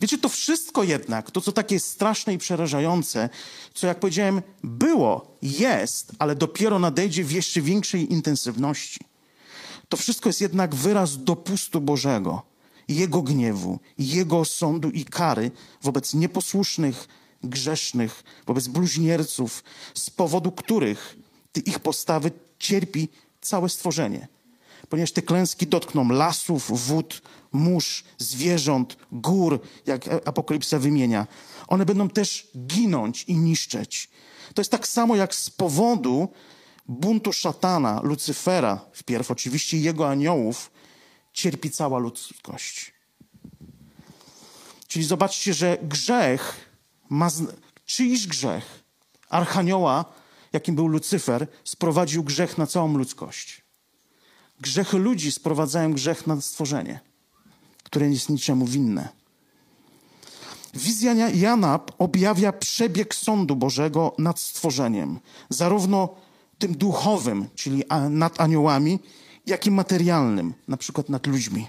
Wiecie, 0.00 0.18
to 0.18 0.28
wszystko 0.28 0.82
jednak, 0.82 1.30
to 1.30 1.40
co 1.40 1.52
takie 1.52 1.80
straszne 1.80 2.34
i 2.34 2.38
przerażające, 2.38 3.28
co 3.74 3.86
jak 3.86 4.00
powiedziałem, 4.00 4.42
było, 4.64 5.38
jest, 5.42 6.12
ale 6.18 6.36
dopiero 6.36 6.78
nadejdzie 6.78 7.24
w 7.24 7.32
jeszcze 7.32 7.60
większej 7.60 8.12
intensywności. 8.12 9.00
To 9.88 9.96
wszystko 9.96 10.28
jest 10.28 10.40
jednak 10.40 10.74
wyraz 10.74 11.24
dopustu 11.24 11.80
Bożego, 11.80 12.42
Jego 12.88 13.22
gniewu, 13.22 13.78
Jego 13.98 14.44
sądu 14.44 14.90
i 14.90 15.04
kary 15.04 15.50
wobec 15.82 16.14
nieposłusznych, 16.14 17.08
grzesznych, 17.44 18.24
wobec 18.46 18.68
bluźnierców, 18.68 19.64
z 19.94 20.10
powodu 20.10 20.52
których 20.52 21.16
ich 21.66 21.78
postawy 21.78 22.30
cierpi 22.58 23.08
całe 23.40 23.68
stworzenie. 23.68 24.28
Ponieważ 24.88 25.12
te 25.12 25.22
klęski 25.22 25.66
dotkną 25.66 26.08
lasów, 26.08 26.86
wód, 26.86 27.22
mórz, 27.52 28.04
zwierząt, 28.18 28.96
gór, 29.12 29.60
jak 29.86 30.08
Apokalipsa 30.28 30.78
wymienia. 30.78 31.26
One 31.68 31.86
będą 31.86 32.08
też 32.08 32.48
ginąć 32.66 33.24
i 33.24 33.36
niszczeć. 33.36 34.10
To 34.54 34.60
jest 34.60 34.70
tak 34.70 34.88
samo 34.88 35.16
jak 35.16 35.34
z 35.34 35.50
powodu 35.50 36.28
buntu 36.88 37.32
szatana, 37.32 38.00
Lucyfera, 38.02 38.80
wpierw 38.92 39.30
oczywiście 39.30 39.78
jego 39.78 40.08
aniołów, 40.08 40.70
cierpi 41.32 41.70
cała 41.70 41.98
ludzkość. 41.98 42.92
Czyli 44.86 45.04
zobaczcie, 45.04 45.54
że 45.54 45.78
grzech 45.82 46.71
ma, 47.12 47.28
czyjś 47.86 48.26
grzech, 48.26 48.84
archanioła, 49.28 50.04
jakim 50.52 50.74
był 50.74 50.88
Lucyfer, 50.88 51.46
sprowadził 51.64 52.24
grzech 52.24 52.58
na 52.58 52.66
całą 52.66 52.96
ludzkość. 52.98 53.62
Grzechy 54.60 54.98
ludzi 54.98 55.32
sprowadzają 55.32 55.92
grzech 55.92 56.26
na 56.26 56.40
stworzenie, 56.40 57.00
które 57.82 58.10
jest 58.10 58.28
niczemu 58.28 58.66
winne. 58.66 59.08
Wizja 60.74 61.14
Jana 61.14 61.80
objawia 61.98 62.52
przebieg 62.52 63.14
sądu 63.14 63.56
Bożego 63.56 64.14
nad 64.18 64.40
stworzeniem, 64.40 65.20
zarówno 65.48 66.14
tym 66.58 66.74
duchowym, 66.74 67.48
czyli 67.54 67.82
nad 68.10 68.40
aniołami, 68.40 68.98
jak 69.46 69.66
i 69.66 69.70
materialnym, 69.70 70.54
na 70.68 70.76
przykład 70.76 71.08
nad 71.08 71.26
ludźmi. 71.26 71.68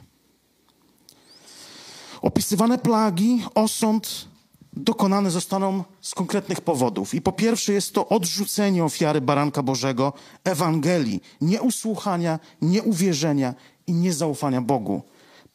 Opisywane 2.21 2.77
plagi, 2.77 3.43
osąd 3.55 4.32
dokonane 4.75 5.31
zostaną 5.31 5.83
z 6.01 6.15
konkretnych 6.15 6.61
powodów. 6.61 7.13
I 7.13 7.21
po 7.21 7.31
pierwsze 7.31 7.73
jest 7.73 7.93
to 7.93 8.09
odrzucenie 8.09 8.83
ofiary 8.83 9.21
Baranka 9.21 9.63
Bożego, 9.63 10.13
Ewangelii, 10.43 11.21
nieusłuchania, 11.41 12.39
nieuwierzenia 12.61 13.53
i 13.87 13.93
niezaufania 13.93 14.61
Bogu. 14.61 15.01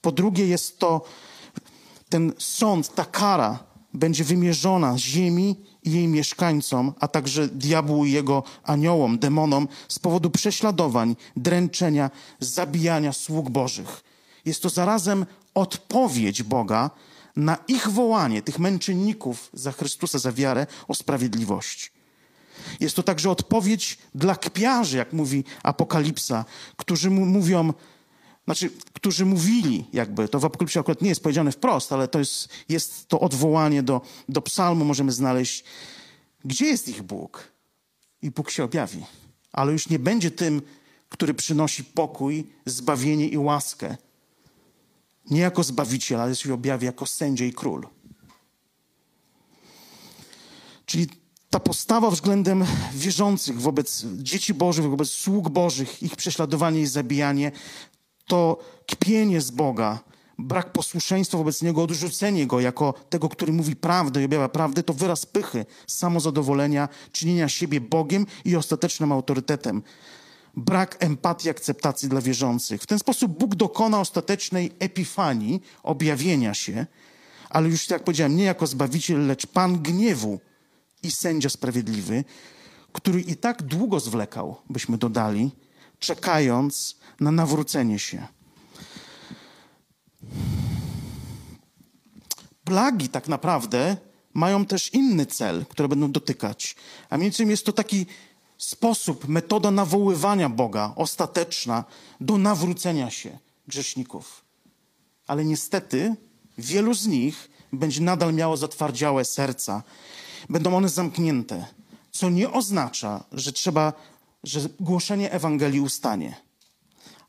Po 0.01 0.13
drugie 0.13 0.47
jest 0.47 0.79
to 0.79 1.05
ten 2.09 2.33
sąd, 2.39 2.95
ta 2.95 3.05
kara 3.05 3.59
będzie 3.95 4.25
wymierzona 4.25 4.99
ziemi 4.99 5.57
i 5.85 5.93
jej 5.93 6.09
mieszkańcom, 6.09 6.93
a 7.01 7.09
także 7.09 7.49
diabłu 7.49 8.05
i 8.05 8.13
jego 8.13 8.43
aniołom, 8.63 9.19
demonom 9.19 9.69
z 9.89 9.99
powodu 9.99 10.31
prześladowań, 10.31 11.17
dręczenia, 11.37 12.11
zabijania 12.41 13.13
sług 13.13 13.51
Bożych. 13.51 14.05
Jest 14.45 14.63
to 14.63 14.69
zarazem 14.69 15.27
odpowiedź 15.55 16.43
Boga 16.43 16.91
na 17.37 17.59
ich 17.69 17.89
wołanie, 17.89 18.43
tych 18.43 18.59
męczenników 18.59 19.51
za 19.53 19.73
Chrystusa, 19.73 20.19
za 20.19 20.33
wiarę 20.33 20.67
o 20.89 20.95
sprawiedliwość. 20.95 21.93
Jest 22.81 22.97
to 22.97 23.03
także 23.03 23.31
odpowiedź 23.31 23.99
dla 24.15 24.37
kpiarzy, 24.37 24.97
jak 24.97 25.13
mówi 25.13 25.45
Apokalipsa, 25.63 26.45
którzy 26.77 27.11
mu 27.11 27.27
mówią, 27.27 27.73
znaczy, 28.45 28.71
którzy 28.93 29.25
mówili, 29.25 29.85
jakby, 29.93 30.29
to 30.29 30.41
w 30.41 30.45
Apokalipsie 30.45 30.79
akurat 30.79 31.03
nie 31.03 31.09
jest 31.09 31.23
powiedziane 31.23 31.53
wprost, 31.53 31.93
ale 31.93 32.09
to 32.09 32.19
jest, 32.19 32.49
jest 32.69 33.09
to 33.09 33.21
odwołanie 33.21 33.83
do, 33.83 34.01
do 34.29 34.43
psalmu, 34.43 34.85
możemy 34.85 35.13
znaleźć, 35.13 35.65
gdzie 36.45 36.67
jest 36.67 36.89
ich 36.89 37.03
Bóg? 37.03 37.53
I 38.23 38.31
Bóg 38.31 38.51
się 38.51 38.65
objawi. 38.65 39.05
Ale 39.53 39.73
już 39.73 39.89
nie 39.89 39.99
będzie 39.99 40.31
tym, 40.31 40.63
który 41.09 41.35
przynosi 41.35 41.85
pokój, 41.85 42.47
zbawienie 42.67 43.29
i 43.29 43.39
łaskę, 43.39 43.97
nie 45.31 45.41
jako 45.41 45.63
Zbawiciel, 45.63 46.21
ale 46.21 46.37
się 46.37 46.55
objawi 46.55 46.87
jako 46.87 47.07
sędzia 47.07 47.45
i 47.45 47.53
król. 47.53 47.87
Czyli 50.87 51.07
ta 51.51 51.61
postawa 51.61 52.11
względem 52.11 52.65
wierzących, 52.95 53.61
wobec 53.61 54.05
dzieci 54.17 54.55
Bożych, 54.55 54.91
wobec 54.91 55.11
sług 55.11 55.49
Bożych, 55.49 56.03
ich 56.03 56.17
prześladowanie 56.17 56.81
i 56.81 56.87
zabijanie, 56.87 57.53
to 58.27 58.59
kpienie 58.87 59.41
z 59.41 59.51
Boga, 59.51 59.99
brak 60.39 60.73
posłuszeństwa 60.73 61.39
wobec 61.39 61.63
Niego, 61.63 61.83
odrzucenie 61.83 62.47
Go 62.47 62.61
jako 62.61 62.95
tego, 63.09 63.29
który 63.29 63.53
mówi 63.53 63.77
prawdę 63.77 64.23
i 64.23 64.25
objawia 64.25 64.49
prawdę, 64.49 64.83
to 64.83 64.95
wyraz 64.95 65.27
pychy, 65.27 65.67
samozadowolenia, 65.87 66.89
czynienia 67.13 67.49
siebie 67.49 67.81
Bogiem 67.81 68.27
i 68.45 68.57
ostatecznym 68.57 69.13
autorytetem 69.13 69.83
brak 70.59 70.97
empatii, 71.01 71.51
akceptacji 71.51 72.09
dla 72.09 72.21
wierzących. 72.21 72.83
W 72.83 72.87
ten 72.87 72.99
sposób 72.99 73.39
Bóg 73.39 73.55
dokona 73.55 74.01
ostatecznej 74.01 74.73
epifanii, 74.79 75.63
objawienia 75.83 76.55
się, 76.55 76.87
ale 77.51 77.69
już 77.69 77.91
jak 77.91 78.05
powiedziałem, 78.05 78.37
nie 78.37 78.45
jako 78.45 78.67
Zbawiciel, 78.67 79.27
lecz 79.27 79.47
Pan 79.47 79.83
gniewu 79.83 80.41
i 81.03 81.11
sędzia 81.11 81.49
sprawiedliwy, 81.49 82.25
który 82.93 83.21
i 83.21 83.37
tak 83.37 83.63
długo 83.63 84.01
zwlekał, 84.01 84.57
byśmy 84.71 84.99
dodali, 84.99 85.51
czekając 85.99 86.97
na 87.21 87.33
nawrócenie 87.33 87.99
się. 87.99 88.27
Plagi 92.65 93.09
tak 93.09 93.29
naprawdę 93.29 93.97
mają 94.35 94.67
też 94.67 94.95
inny 94.95 95.27
cel, 95.27 95.67
które 95.67 95.89
będą 95.89 96.13
dotykać. 96.13 96.77
A 97.11 97.17
innymi 97.17 97.51
jest 97.51 97.67
to 97.67 97.73
taki 97.73 98.07
sposób, 98.59 99.29
metoda 99.29 99.71
nawoływania 99.71 100.49
Boga, 100.49 100.93
ostateczna 100.97 101.85
do 102.21 102.39
nawrócenia 102.39 103.11
się 103.11 103.39
grzeszników. 103.69 104.45
Ale 105.27 105.45
niestety 105.45 106.15
wielu 106.59 106.95
z 106.95 107.07
nich 107.07 107.51
będzie 107.73 108.01
nadal 108.01 108.35
miało 108.35 108.57
zatwardziałe 108.57 109.25
serca. 109.25 109.83
Będą 110.51 110.77
one 110.77 110.89
zamknięte, 110.89 111.67
co 112.11 112.31
nie 112.31 112.51
oznacza, 112.51 113.25
że 113.33 113.53
trzeba, 113.53 113.93
że 114.45 114.69
głoszenie 114.81 115.33
Ewangelii 115.33 115.81
ustanie. 115.81 116.37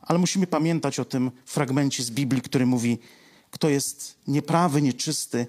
Ale 0.01 0.19
musimy 0.19 0.47
pamiętać 0.47 0.99
o 0.99 1.05
tym 1.05 1.31
fragmencie 1.45 2.03
z 2.03 2.11
Biblii, 2.11 2.41
który 2.41 2.65
mówi, 2.65 2.97
kto 3.51 3.69
jest 3.69 4.15
nieprawy, 4.27 4.81
nieczysty, 4.81 5.47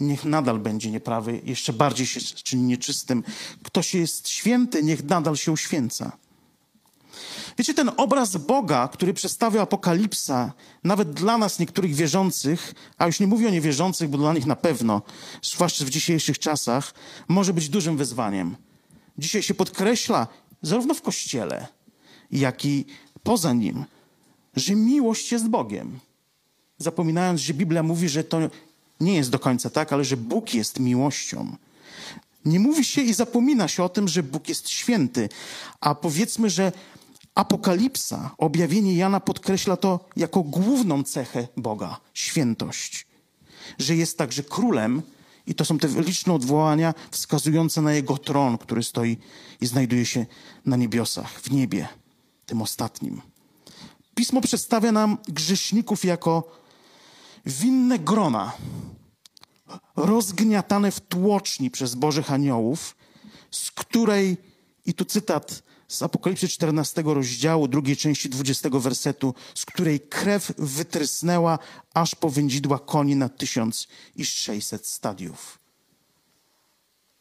niech 0.00 0.24
nadal 0.24 0.58
będzie 0.58 0.90
nieprawy, 0.90 1.40
jeszcze 1.44 1.72
bardziej 1.72 2.06
się 2.06 2.20
czyni 2.20 2.62
nieczystym. 2.62 3.24
Ktoś 3.62 3.94
jest 3.94 4.28
święty, 4.28 4.82
niech 4.82 5.04
nadal 5.04 5.36
się 5.36 5.52
uświęca. 5.52 6.12
Wiecie, 7.58 7.74
ten 7.74 7.90
obraz 7.96 8.36
Boga, 8.36 8.88
który 8.88 9.14
przedstawia 9.14 9.62
Apokalipsa, 9.62 10.52
nawet 10.84 11.12
dla 11.12 11.38
nas, 11.38 11.58
niektórych 11.58 11.94
wierzących, 11.94 12.74
a 12.98 13.06
już 13.06 13.20
nie 13.20 13.26
mówię 13.26 13.48
o 13.48 13.50
niewierzących, 13.50 14.08
bo 14.08 14.18
dla 14.18 14.32
nich 14.32 14.46
na 14.46 14.56
pewno, 14.56 15.02
zwłaszcza 15.42 15.84
w 15.84 15.90
dzisiejszych 15.90 16.38
czasach, 16.38 16.94
może 17.28 17.52
być 17.52 17.68
dużym 17.68 17.96
wyzwaniem. 17.96 18.56
Dzisiaj 19.18 19.42
się 19.42 19.54
podkreśla, 19.54 20.26
zarówno 20.62 20.94
w 20.94 21.02
kościele, 21.02 21.66
jak 22.30 22.64
i 22.64 22.84
poza 23.22 23.52
nim, 23.52 23.84
że 24.56 24.74
miłość 24.74 25.32
jest 25.32 25.48
Bogiem. 25.48 25.98
Zapominając, 26.78 27.40
że 27.40 27.54
Biblia 27.54 27.82
mówi, 27.82 28.08
że 28.08 28.24
to 28.24 28.38
nie 29.00 29.14
jest 29.14 29.30
do 29.30 29.38
końca 29.38 29.70
tak, 29.70 29.92
ale 29.92 30.04
że 30.04 30.16
Bóg 30.16 30.54
jest 30.54 30.80
miłością. 30.80 31.56
Nie 32.44 32.60
mówi 32.60 32.84
się 32.84 33.02
i 33.02 33.14
zapomina 33.14 33.68
się 33.68 33.82
o 33.82 33.88
tym, 33.88 34.08
że 34.08 34.22
Bóg 34.22 34.48
jest 34.48 34.68
święty, 34.68 35.28
a 35.80 35.94
powiedzmy, 35.94 36.50
że 36.50 36.72
Apokalipsa, 37.34 38.30
objawienie 38.38 38.94
Jana 38.94 39.20
podkreśla 39.20 39.76
to 39.76 40.08
jako 40.16 40.42
główną 40.42 41.02
cechę 41.02 41.48
Boga 41.56 42.00
świętość. 42.14 43.06
Że 43.78 43.96
jest 43.96 44.18
także 44.18 44.42
królem, 44.42 45.02
i 45.46 45.54
to 45.54 45.64
są 45.64 45.78
te 45.78 45.88
liczne 45.88 46.32
odwołania 46.32 46.94
wskazujące 47.10 47.82
na 47.82 47.92
jego 47.92 48.18
tron, 48.18 48.58
który 48.58 48.82
stoi 48.82 49.16
i 49.60 49.66
znajduje 49.66 50.06
się 50.06 50.26
na 50.66 50.76
niebiosach, 50.76 51.40
w 51.40 51.50
niebie, 51.50 51.88
tym 52.46 52.62
ostatnim. 52.62 53.20
Pismo 54.14 54.40
przedstawia 54.40 54.92
nam 54.92 55.18
grzeszników 55.28 56.04
jako 56.04 56.59
winne 57.46 57.98
grona, 57.98 58.52
rozgniatane 59.96 60.90
w 60.90 61.00
tłoczni 61.00 61.70
przez 61.70 61.94
Bożych 61.94 62.32
aniołów, 62.32 62.96
z 63.50 63.70
której, 63.70 64.36
i 64.86 64.94
tu 64.94 65.04
cytat 65.04 65.62
z 65.88 66.02
Apokalipsy 66.02 66.48
14 66.48 67.02
rozdziału, 67.02 67.68
drugiej 67.68 67.96
części 67.96 68.28
20 68.28 68.68
wersetu, 68.72 69.34
z 69.54 69.66
której 69.66 70.00
krew 70.00 70.52
wytrysnęła 70.58 71.58
aż 71.94 72.14
po 72.14 72.30
wędzidła 72.30 72.78
koni 72.78 73.16
na 73.16 73.28
1600 73.28 74.86
stadiów. 74.86 75.58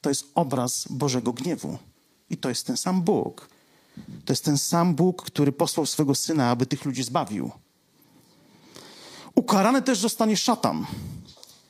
To 0.02 0.10
jest 0.10 0.26
obraz 0.36 0.86
Bożego 0.90 1.34
gniewu. 1.34 1.78
I 2.30 2.38
to 2.38 2.50
jest 2.50 2.68
ten 2.68 2.78
sam 2.78 3.02
Bóg. 3.02 3.50
To 4.26 4.34
jest 4.34 4.46
ten 4.46 4.58
sam 4.58 4.96
Bóg, 4.96 5.24
który 5.24 5.52
posłał 5.52 5.86
swego 5.86 6.16
syna, 6.16 6.50
aby 6.50 6.66
tych 6.66 6.86
ludzi 6.86 7.04
zbawił. 7.04 7.52
Ukarany 9.40 9.82
też 9.82 10.00
zostanie 10.00 10.38
szatan. 10.38 10.86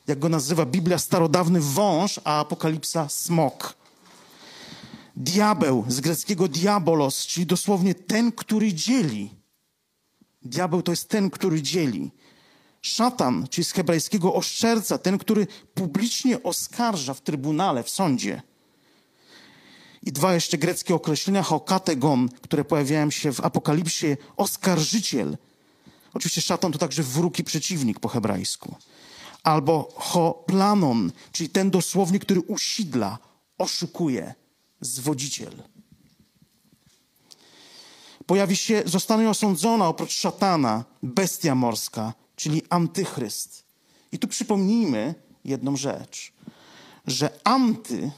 Jak 0.06 0.18
go 0.18 0.28
nazywa 0.28 0.66
Biblia, 0.66 0.98
starodawny 0.98 1.60
wąż, 1.60 2.20
a 2.24 2.40
apokalipsa 2.40 3.08
smok. 3.08 3.74
Diabeł, 5.16 5.84
z 5.88 6.00
greckiego 6.00 6.48
diabolos, 6.48 7.26
czyli 7.26 7.46
dosłownie 7.46 7.94
ten, 7.94 8.32
który 8.32 8.74
dzieli. 8.74 9.30
Diabeł 10.42 10.82
to 10.82 10.92
jest 10.92 11.08
ten, 11.08 11.30
który 11.30 11.62
dzieli. 11.62 12.10
Szatan, 12.82 13.46
czyli 13.50 13.64
z 13.64 13.72
hebrajskiego 13.72 14.34
oszczerca, 14.34 14.98
ten, 14.98 15.18
który 15.18 15.46
publicznie 15.74 16.42
oskarża 16.42 17.14
w 17.14 17.20
trybunale, 17.20 17.82
w 17.82 17.90
sądzie. 17.90 18.42
I 20.02 20.12
dwa 20.12 20.34
jeszcze 20.34 20.58
greckie 20.58 20.94
określenia, 20.94 21.42
hokategon, 21.42 22.28
które 22.28 22.64
pojawiają 22.64 23.10
się 23.10 23.32
w 23.32 23.40
Apokalipsie, 23.40 24.16
oskarżyciel. 24.36 25.36
Oczywiście 26.14 26.40
szatan 26.42 26.72
to 26.72 26.78
także 26.78 27.02
wróg 27.02 27.38
i 27.38 27.44
przeciwnik 27.44 28.00
po 28.00 28.08
hebrajsku. 28.08 28.74
Albo 29.42 29.88
hoplanon, 29.94 31.12
czyli 31.32 31.48
ten 31.48 31.70
dosłownie, 31.70 32.18
który 32.18 32.40
usidla, 32.40 33.18
oszukuje, 33.58 34.34
zwodziciel. 34.80 35.62
Pojawi 38.26 38.56
się, 38.56 38.82
zostanie 38.86 39.30
osądzona 39.30 39.88
oprócz 39.88 40.12
szatana 40.12 40.84
bestia 41.02 41.54
morska, 41.54 42.14
czyli 42.36 42.62
antychryst. 42.68 43.64
I 44.12 44.18
tu 44.18 44.28
przypomnijmy 44.28 45.14
jedną 45.44 45.76
rzecz, 45.76 46.32
że 47.06 47.30
anty 47.44 48.10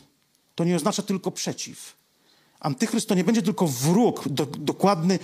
to 0.54 0.64
nie 0.64 0.76
oznacza 0.76 1.02
tylko 1.02 1.30
przeciw. 1.30 1.96
Antychryst 2.60 3.08
to 3.08 3.14
nie 3.14 3.24
będzie 3.24 3.42
tylko 3.42 3.66
wróg, 3.66 4.28
do, 4.28 4.46
dokładny 4.46 5.18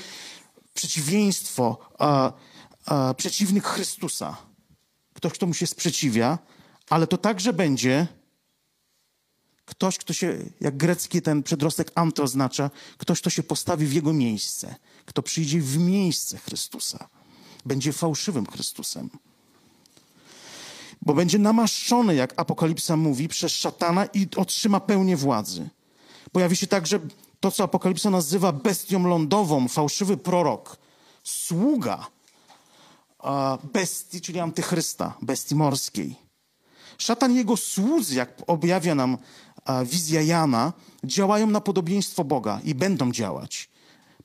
przeciwieństwo, 0.75 1.79
a, 1.99 2.33
a, 2.89 3.15
przeciwnik 3.15 3.65
Chrystusa. 3.65 4.37
Ktoś, 5.15 5.33
kto 5.33 5.47
mu 5.47 5.55
się 5.55 5.67
sprzeciwia, 5.67 6.39
ale 6.91 7.07
to 7.07 7.19
także 7.19 7.53
będzie 7.53 8.07
ktoś, 9.65 9.99
kto 9.99 10.13
się, 10.13 10.39
jak 10.61 10.77
grecki 10.77 11.23
ten 11.23 11.43
przedrostek 11.43 11.93
anto 11.95 12.23
oznacza, 12.23 12.71
ktoś, 12.99 13.21
kto 13.21 13.31
się 13.31 13.43
postawi 13.43 13.87
w 13.87 13.93
jego 13.93 14.13
miejsce, 14.13 14.75
kto 15.05 15.23
przyjdzie 15.23 15.61
w 15.61 15.79
miejsce 15.79 16.39
Chrystusa, 16.39 17.09
będzie 17.67 17.93
fałszywym 17.93 18.47
Chrystusem. 18.47 19.11
Bo 21.03 21.15
będzie 21.15 21.39
namaszczony, 21.39 22.15
jak 22.15 22.35
Apokalipsa 22.37 22.97
mówi, 22.97 23.29
przez 23.29 23.53
szatana 23.53 24.07
i 24.07 24.29
otrzyma 24.37 24.81
pełnię 24.81 25.17
władzy. 25.17 25.69
Pojawi 26.33 26.57
się 26.57 26.67
także 26.67 27.01
to, 27.41 27.51
co 27.51 27.65
Apokalipsa 27.65 28.11
nazywa 28.11 28.53
bestią 28.53 29.09
lądową, 29.09 29.69
fałszywy 29.69 30.17
prorok, 30.17 30.77
sługa 31.25 32.07
bestii, 33.73 34.21
czyli 34.21 34.41
antychrysta, 34.41 35.17
bestii 35.23 35.55
morskiej. 35.55 36.17
Szatan 36.99 37.33
i 37.33 37.37
jego 37.37 37.57
słudzy, 37.57 38.15
jak 38.15 38.43
objawia 38.47 38.95
nam 38.95 39.19
wizja 39.85 40.23
Jana, 40.23 40.73
działają 41.05 41.47
na 41.47 41.61
podobieństwo 41.61 42.25
Boga 42.25 42.61
i 42.65 42.75
będą 42.75 43.13
działać. 43.13 43.71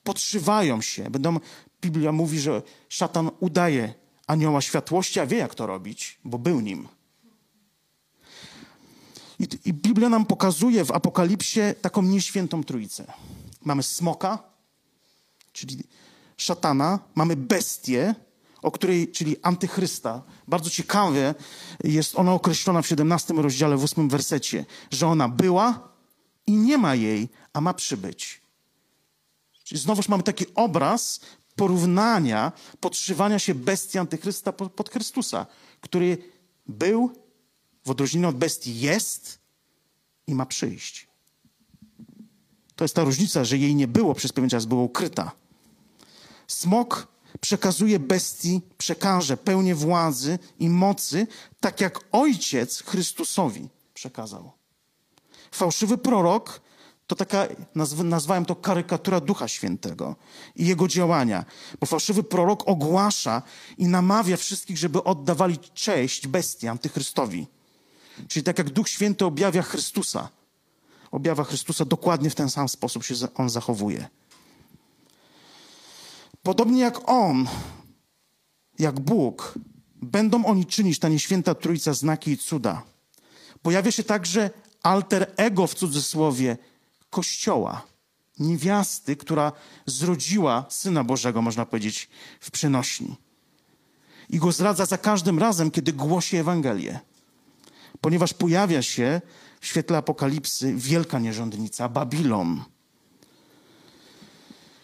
Podszywają 0.04 0.82
się. 0.82 1.10
Będą, 1.10 1.40
Biblia 1.82 2.12
mówi, 2.12 2.40
że 2.40 2.62
szatan 2.90 3.32
udaje 3.40 3.94
anioła 4.28 4.62
światłości, 4.62 5.20
a 5.20 5.26
wie 5.26 5.38
jak 5.38 5.56
to 5.56 5.68
robić, 5.68 6.20
bo 6.26 6.40
był 6.40 6.60
nim. 6.60 6.88
I, 9.40 9.48
I, 9.66 9.74
Biblia 9.74 10.10
nam 10.10 10.26
pokazuje 10.26 10.86
w 10.86 10.92
Apokalipsie 10.92 11.60
taką 11.82 12.02
nieświętą 12.02 12.64
trójcę. 12.64 13.14
Mamy 13.66 13.84
smoka, 13.84 14.44
czyli 15.54 15.84
szatana, 16.38 17.00
mamy 17.16 17.36
bestię, 17.36 18.16
o 18.64 18.72
której, 18.72 19.12
czyli 19.12 19.36
antychrysta. 19.42 20.24
Bardzo 20.48 20.70
ciekawie 20.70 21.36
jest 21.84 22.16
ona 22.16 22.34
określona 22.34 22.82
w 22.82 22.88
17 22.88 23.34
rozdziale, 23.34 23.78
w 23.78 23.84
8 23.84 24.10
wersecie, 24.10 24.66
że 24.92 25.08
ona 25.08 25.30
była 25.30 25.90
i 26.48 26.52
nie 26.52 26.78
ma 26.78 26.96
jej, 26.96 27.30
a 27.54 27.62
ma 27.62 27.74
przybyć. 27.74 28.42
Czyli 29.64 29.82
znowuż 29.82 30.10
mamy 30.10 30.24
taki 30.24 30.46
obraz 30.56 31.20
porównania, 31.56 32.52
podszywania 32.80 33.40
się 33.40 33.56
bestii 33.56 34.00
antychrysta 34.00 34.52
pod 34.52 34.90
Chrystusa, 34.90 35.46
który 35.82 36.18
był, 36.68 37.12
w 37.86 37.90
odróżnieniu 37.90 38.30
od 38.30 38.36
bestii 38.36 38.80
jest 38.80 39.40
i 40.28 40.36
ma 40.36 40.46
przyjść. 40.46 41.08
To 42.76 42.84
jest 42.84 42.96
ta 42.96 43.04
różnica, 43.04 43.44
że 43.44 43.58
jej 43.58 43.76
nie 43.76 43.88
było 43.88 44.16
przez 44.16 44.34
pewien 44.34 44.50
czas, 44.50 44.66
była 44.66 44.84
ukryta. 44.84 45.32
Smok 46.48 47.13
przekazuje 47.42 48.00
bestii, 48.00 48.62
przekaże 48.78 49.38
pełnię 49.38 49.76
władzy 49.76 50.40
i 50.60 50.70
mocy, 50.70 51.28
tak 51.60 51.82
jak 51.82 52.00
Ojciec 52.12 52.84
Chrystusowi 52.84 53.70
przekazał. 53.94 54.52
Fałszywy 55.52 55.98
prorok 55.98 56.62
to 57.08 57.16
taka, 57.16 57.48
nazwałem 58.04 58.46
to 58.46 58.56
karykatura 58.56 59.20
Ducha 59.20 59.48
Świętego 59.48 60.16
i 60.56 60.68
jego 60.68 60.88
działania, 60.88 61.46
bo 61.80 61.86
fałszywy 61.86 62.24
prorok 62.24 62.68
ogłasza 62.68 63.42
i 63.78 63.88
namawia 63.88 64.38
wszystkich, 64.38 64.78
żeby 64.78 65.04
oddawali 65.04 65.58
cześć 65.58 66.28
bestii 66.28 66.68
antychrystowi. 66.68 67.48
Czyli 68.28 68.44
tak 68.44 68.58
jak 68.58 68.70
Duch 68.70 68.90
Święty 68.90 69.26
objawia 69.26 69.62
Chrystusa, 69.62 70.30
objawia 71.12 71.44
Chrystusa 71.44 71.86
dokładnie 71.86 72.30
w 72.30 72.36
ten 72.36 72.50
sam 72.50 72.70
sposób 72.70 73.04
się 73.04 73.16
on 73.36 73.50
zachowuje. 73.50 74.08
Podobnie 76.44 76.82
jak 76.82 77.10
On, 77.10 77.48
jak 78.80 79.00
Bóg, 79.00 79.54
będą 79.96 80.46
oni 80.46 80.66
czynić, 80.66 81.00
ta 81.00 81.10
nieświęta 81.10 81.56
Trójca, 81.56 81.94
znaki 81.94 82.32
i 82.32 82.38
cuda. 82.38 82.84
Pojawia 83.62 83.92
się 83.92 84.04
także 84.04 84.50
alter 84.84 85.34
ego 85.38 85.68
w 85.68 85.76
cudzysłowie 85.76 86.58
Kościoła, 87.10 87.82
niewiasty, 88.40 89.16
która 89.16 89.52
zrodziła 89.86 90.66
Syna 90.70 91.04
Bożego, 91.04 91.42
można 91.42 91.66
powiedzieć, 91.66 92.10
w 92.40 92.52
przenośni. 92.52 93.16
I 94.30 94.40
go 94.40 94.52
zdradza 94.52 94.86
za 94.86 94.98
każdym 94.98 95.40
razem, 95.40 95.72
kiedy 95.72 95.94
głosi 95.94 96.38
Ewangelię. 96.38 97.00
Ponieważ 98.02 98.34
pojawia 98.34 98.82
się 98.82 99.22
w 99.62 99.68
świetle 99.68 99.98
Apokalipsy 99.98 100.74
wielka 100.76 101.20
nierządnica, 101.20 101.90
Babilon. 101.90 102.64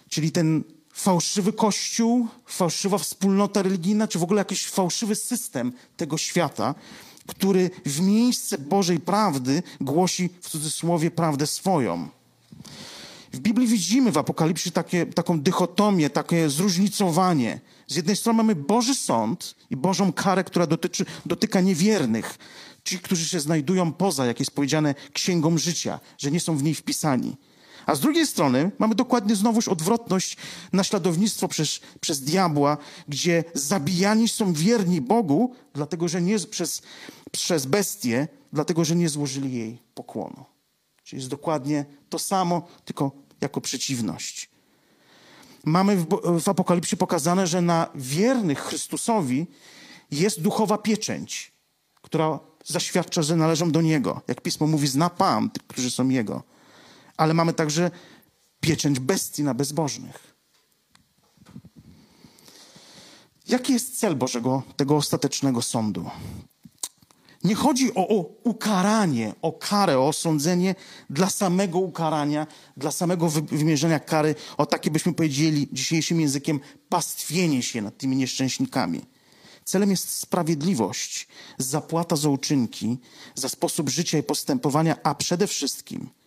Czyli 0.10 0.32
ten 0.32 0.64
fałszywy 0.94 1.54
kościół, 1.54 2.28
fałszywa 2.46 2.98
wspólnota 2.98 3.62
religijna, 3.62 4.08
czy 4.08 4.20
w 4.20 4.24
ogóle 4.24 4.42
jakiś 4.42 4.68
fałszywy 4.68 5.16
system 5.16 5.74
tego 5.98 6.18
świata, 6.18 6.76
który 7.28 7.70
w 7.86 8.02
miejsce 8.02 8.58
Bożej 8.58 9.00
prawdy 9.00 9.64
głosi 9.82 10.30
w 10.42 10.50
cudzysłowie 10.50 11.12
prawdę 11.12 11.48
swoją. 11.48 12.10
W 13.34 13.40
Biblii 13.40 13.68
widzimy 13.68 14.12
w 14.12 14.18
Apokalipsie 14.18 14.72
takie, 14.72 15.06
taką 15.06 15.42
dychotomię, 15.42 16.10
takie 16.10 16.50
zróżnicowanie. 16.50 17.60
Z 17.88 17.96
jednej 17.96 18.16
strony 18.16 18.38
mamy 18.38 18.56
Boży 18.56 18.96
sąd 18.96 19.56
i 19.70 19.76
Bożą 19.76 20.14
karę, 20.14 20.44
która 20.44 20.68
dotyczy, 20.68 21.06
dotyka 21.26 21.62
niewiernych, 21.62 22.38
ci, 22.84 23.00
którzy 23.00 23.26
się 23.26 23.40
znajdują 23.40 23.94
poza, 23.94 24.26
jak 24.26 24.40
jest 24.40 24.52
powiedziane, 24.52 24.96
księgą 25.14 25.58
życia, 25.58 26.00
że 26.18 26.32
nie 26.32 26.40
są 26.40 26.58
w 26.58 26.64
niej 26.64 26.76
wpisani. 26.76 27.38
A 27.90 27.96
z 27.96 28.00
drugiej 28.00 28.28
strony 28.28 28.72
mamy 28.80 28.96
dokładnie 28.96 29.36
znowuż 29.36 29.68
odwrotność, 29.68 30.38
naśladownictwo 30.74 31.48
przez, 31.48 31.80
przez 32.02 32.22
diabła, 32.22 32.78
gdzie 33.08 33.44
zabijani 33.54 34.28
są 34.28 34.54
wierni 34.54 35.02
Bogu, 35.02 35.56
dlatego 35.74 36.08
że 36.08 36.22
nie 36.22 36.40
przez, 36.40 36.82
przez 37.32 37.66
bestię, 37.66 38.28
dlatego 38.54 38.86
że 38.86 38.96
nie 38.96 39.10
złożyli 39.10 39.54
jej 39.54 39.78
pokłonu. 39.96 40.46
Czyli 41.04 41.20
jest 41.20 41.30
dokładnie 41.30 41.86
to 42.10 42.20
samo, 42.20 42.68
tylko 42.86 43.12
jako 43.42 43.62
przeciwność. 43.62 44.50
Mamy 45.66 45.98
w, 45.98 46.06
w 46.42 46.50
Apokalipsie 46.50 46.98
pokazane, 46.98 47.48
że 47.48 47.62
na 47.62 47.88
wiernych 47.96 48.60
Chrystusowi 48.60 49.48
jest 50.12 50.42
duchowa 50.42 50.78
pieczęć, 50.78 51.52
która 52.02 52.40
zaświadcza, 52.66 53.22
że 53.22 53.36
należą 53.36 53.72
do 53.72 53.82
Niego. 53.82 54.22
Jak 54.28 54.42
Pismo 54.42 54.68
mówi, 54.68 54.88
zna 54.88 55.10
Pan 55.10 55.50
tych, 55.50 55.68
którzy 55.68 55.92
są 55.92 56.10
Jego 56.10 56.59
ale 57.20 57.34
mamy 57.34 57.54
także 57.54 57.92
pieczęć 58.60 59.00
bestii 59.00 59.44
na 59.44 59.54
bezbożnych. 59.54 60.36
Jaki 63.48 63.74
jest 63.74 64.00
cel 64.00 64.16
Bożego, 64.16 64.64
tego 64.78 64.96
ostatecznego 64.96 65.62
sądu? 65.62 66.10
Nie 67.44 67.56
chodzi 67.56 67.94
o, 67.96 68.08
o, 68.08 68.16
ukaranie, 68.44 69.34
o 69.42 69.52
karę, 69.52 70.00
o 70.00 70.08
osądzenie 70.08 70.76
dla 71.10 71.30
samego 71.30 71.80
ukarania, 71.80 72.48
dla 72.78 72.92
samego 72.92 73.30
wymierzenia 73.30 74.00
kary, 74.00 74.36
o 74.58 74.66
takie 74.66 74.92
byśmy 74.92 75.14
powiedzieli 75.14 75.68
dzisiejszym 75.72 76.22
językiem, 76.22 76.60
pastwienie 76.90 77.64
się 77.64 77.82
nad 77.82 77.98
tymi 77.98 78.16
nieszczęśnikami. 78.16 79.02
Celem 79.66 79.92
jest 79.92 80.10
sprawiedliwość, 80.10 81.28
zapłata 81.58 82.16
za 82.16 82.30
uczynki, 82.30 82.98
za 83.36 83.50
sposób 83.50 83.90
życia 83.90 84.18
i 84.18 84.24
postępowania, 84.24 84.96
a 85.04 85.16
przede 85.16 85.48
wszystkim 85.48 86.19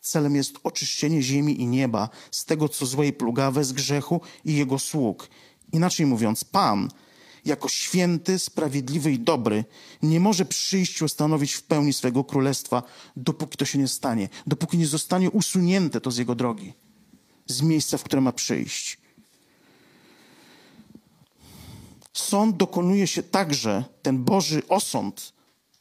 celem 0.00 0.36
jest 0.36 0.58
oczyszczenie 0.64 1.22
ziemi 1.22 1.60
i 1.60 1.66
nieba 1.66 2.08
z 2.30 2.44
tego, 2.44 2.68
co 2.68 2.86
złe 2.86 3.06
i 3.06 3.12
plugawe, 3.12 3.64
z 3.64 3.72
grzechu 3.72 4.20
i 4.44 4.54
jego 4.54 4.78
sług. 4.78 5.28
Inaczej 5.72 6.06
mówiąc, 6.06 6.44
Pan 6.44 6.88
jako 7.44 7.68
święty, 7.68 8.38
sprawiedliwy 8.38 9.12
i 9.12 9.18
dobry, 9.18 9.64
nie 10.02 10.20
może 10.20 10.44
przyjść 10.44 11.00
i 11.00 11.04
ustanowić 11.04 11.52
w 11.52 11.62
pełni 11.62 11.92
swego 11.92 12.24
królestwa, 12.24 12.82
dopóki 13.16 13.56
to 13.56 13.64
się 13.64 13.78
nie 13.78 13.88
stanie, 13.88 14.28
dopóki 14.46 14.78
nie 14.78 14.86
zostanie 14.86 15.30
usunięte 15.30 16.00
to 16.00 16.10
z 16.10 16.16
jego 16.16 16.34
drogi, 16.34 16.72
z 17.46 17.62
miejsca, 17.62 17.98
w 17.98 18.02
które 18.02 18.20
ma 18.20 18.32
przyjść. 18.32 18.98
Sąd 22.12 22.56
dokonuje 22.56 23.06
się 23.06 23.22
także, 23.22 23.84
ten 24.02 24.24
Boży 24.24 24.62
osąd, 24.68 25.32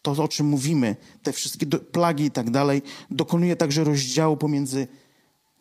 to 0.01 0.11
o 0.11 0.27
czym 0.27 0.45
mówimy, 0.45 0.95
te 1.23 1.33
wszystkie 1.33 1.65
plagi 1.65 2.23
i 2.23 2.31
tak 2.31 2.51
dalej, 2.51 2.81
dokonuje 3.11 3.55
także 3.55 3.83
rozdziału 3.83 4.37
pomiędzy 4.37 4.87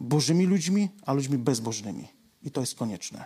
Bożymi 0.00 0.46
ludźmi, 0.46 0.88
a 1.06 1.12
ludźmi 1.12 1.38
bezbożnymi. 1.38 2.08
I 2.42 2.50
to 2.50 2.60
jest 2.60 2.74
konieczne. 2.74 3.24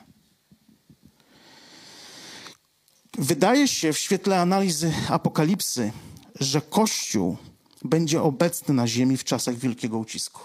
Wydaje 3.19 3.69
się 3.69 3.93
w 3.93 3.99
świetle 3.99 4.41
analizy 4.41 4.93
Apokalipsy, 5.09 5.93
że 6.41 6.61
Kościół 6.61 7.37
będzie 7.85 8.23
obecny 8.23 8.75
na 8.75 8.87
ziemi 8.87 9.17
w 9.17 9.25
czasach 9.25 9.57
wielkiego 9.57 9.99
ucisku. 9.99 10.41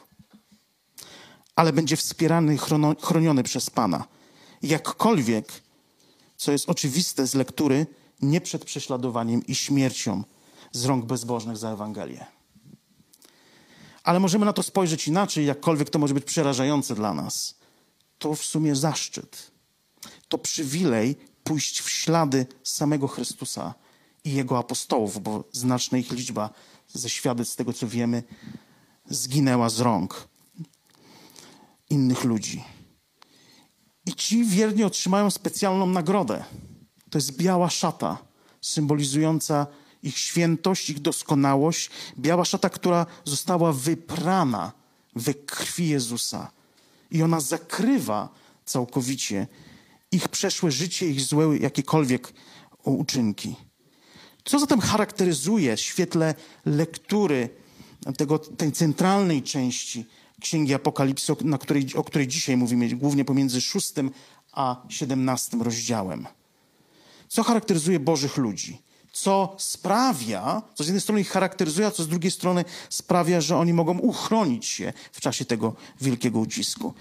Ale 1.56 1.74
będzie 1.74 1.98
wspierany 1.98 2.56
i 2.56 2.58
chroniony 3.02 3.44
przez 3.44 3.70
Pana. 3.70 4.06
Jakkolwiek, 4.62 5.62
co 6.38 6.52
jest 6.52 6.70
oczywiste 6.70 7.28
z 7.28 7.36
lektury, 7.36 7.86
nie 8.22 8.42
przed 8.42 8.66
prześladowaniem 8.66 9.46
i 9.46 9.56
śmiercią 9.56 10.24
z 10.72 10.86
rąk 10.86 11.06
bezbożnych 11.06 11.58
za 11.58 11.70
Ewangelię. 11.70 12.26
Ale 14.04 14.20
możemy 14.20 14.46
na 14.46 14.54
to 14.54 14.64
spojrzeć 14.64 15.08
inaczej, 15.08 15.46
jakkolwiek 15.46 15.90
to 15.90 16.00
może 16.00 16.14
być 16.14 16.26
przerażające 16.26 16.96
dla 16.96 17.14
nas. 17.14 17.56
To 18.18 18.36
w 18.36 18.44
sumie 18.44 18.76
zaszczyt. 18.76 19.52
To 20.28 20.38
przywilej 20.38 21.16
pójść 21.44 21.82
w 21.82 21.90
ślady 21.90 22.46
samego 22.64 23.08
Chrystusa 23.08 23.74
i 24.24 24.34
Jego 24.34 24.58
apostołów, 24.58 25.24
bo 25.24 25.44
znaczna 25.52 25.98
ich 25.98 26.12
liczba 26.12 26.50
ze 26.88 27.10
świadectw 27.10 27.56
tego, 27.56 27.74
co 27.74 27.88
wiemy, 27.88 28.24
zginęła 29.10 29.70
z 29.70 29.80
rąk 29.80 30.28
innych 31.90 32.24
ludzi. 32.24 32.64
I 34.06 34.14
ci 34.14 34.46
wierni 34.46 34.84
otrzymają 34.84 35.32
specjalną 35.32 35.86
nagrodę. 35.86 36.44
To 37.10 37.18
jest 37.18 37.38
biała 37.38 37.70
szata, 37.70 38.18
symbolizująca 38.62 39.68
ich 40.08 40.18
świętość, 40.18 40.90
ich 40.90 41.00
doskonałość. 41.00 41.90
Biała 42.20 42.46
szata, 42.46 42.70
która 42.70 43.06
została 43.26 43.74
wyprana 43.74 44.72
we 45.16 45.34
krwi 45.34 45.90
Jezusa. 45.90 46.52
I 47.12 47.24
ona 47.24 47.40
zakrywa 47.40 48.30
całkowicie 48.66 49.48
ich 50.12 50.28
przeszłe 50.28 50.72
życie, 50.72 51.10
ich 51.10 51.22
złe 51.22 51.58
jakiekolwiek 51.58 52.34
uczynki. 52.84 53.56
Co 54.46 54.60
zatem 54.60 54.80
charakteryzuje 54.80 55.76
w 55.76 55.82
świetle 55.82 56.36
lektury 56.66 57.50
tego, 58.18 58.40
tej 58.40 58.72
centralnej 58.72 59.44
części 59.44 60.06
Księgi 60.42 60.74
Apokalipsy, 60.74 61.34
na 61.42 61.58
której, 61.58 61.88
o 61.96 62.04
której 62.04 62.28
dzisiaj 62.28 62.58
mówimy, 62.58 62.90
głównie 62.90 63.26
pomiędzy 63.26 63.62
szóstym 63.62 64.12
a 64.52 64.82
siedemnastym 64.90 65.62
rozdziałem? 65.62 66.28
Co 67.28 67.44
charakteryzuje 67.44 68.00
Bożych 68.00 68.38
ludzi? 68.38 68.82
Co 69.22 69.56
sprawia, 69.58 70.62
co 70.76 70.84
z 70.84 70.88
jednej 70.88 71.02
strony 71.02 71.22
ich 71.22 71.30
charakteryzuje, 71.30 71.88
a 71.88 71.92
co 71.92 72.04
z 72.04 72.08
drugiej 72.08 72.32
strony 72.32 72.66
sprawia, 72.90 73.42
że 73.42 73.58
oni 73.58 73.74
mogą 73.74 74.00
uchronić 74.00 74.66
się 74.66 74.94
w 75.12 75.22
czasie 75.22 75.46
tego 75.46 75.76
wielkiego 76.02 76.40
ucisku? 76.40 76.94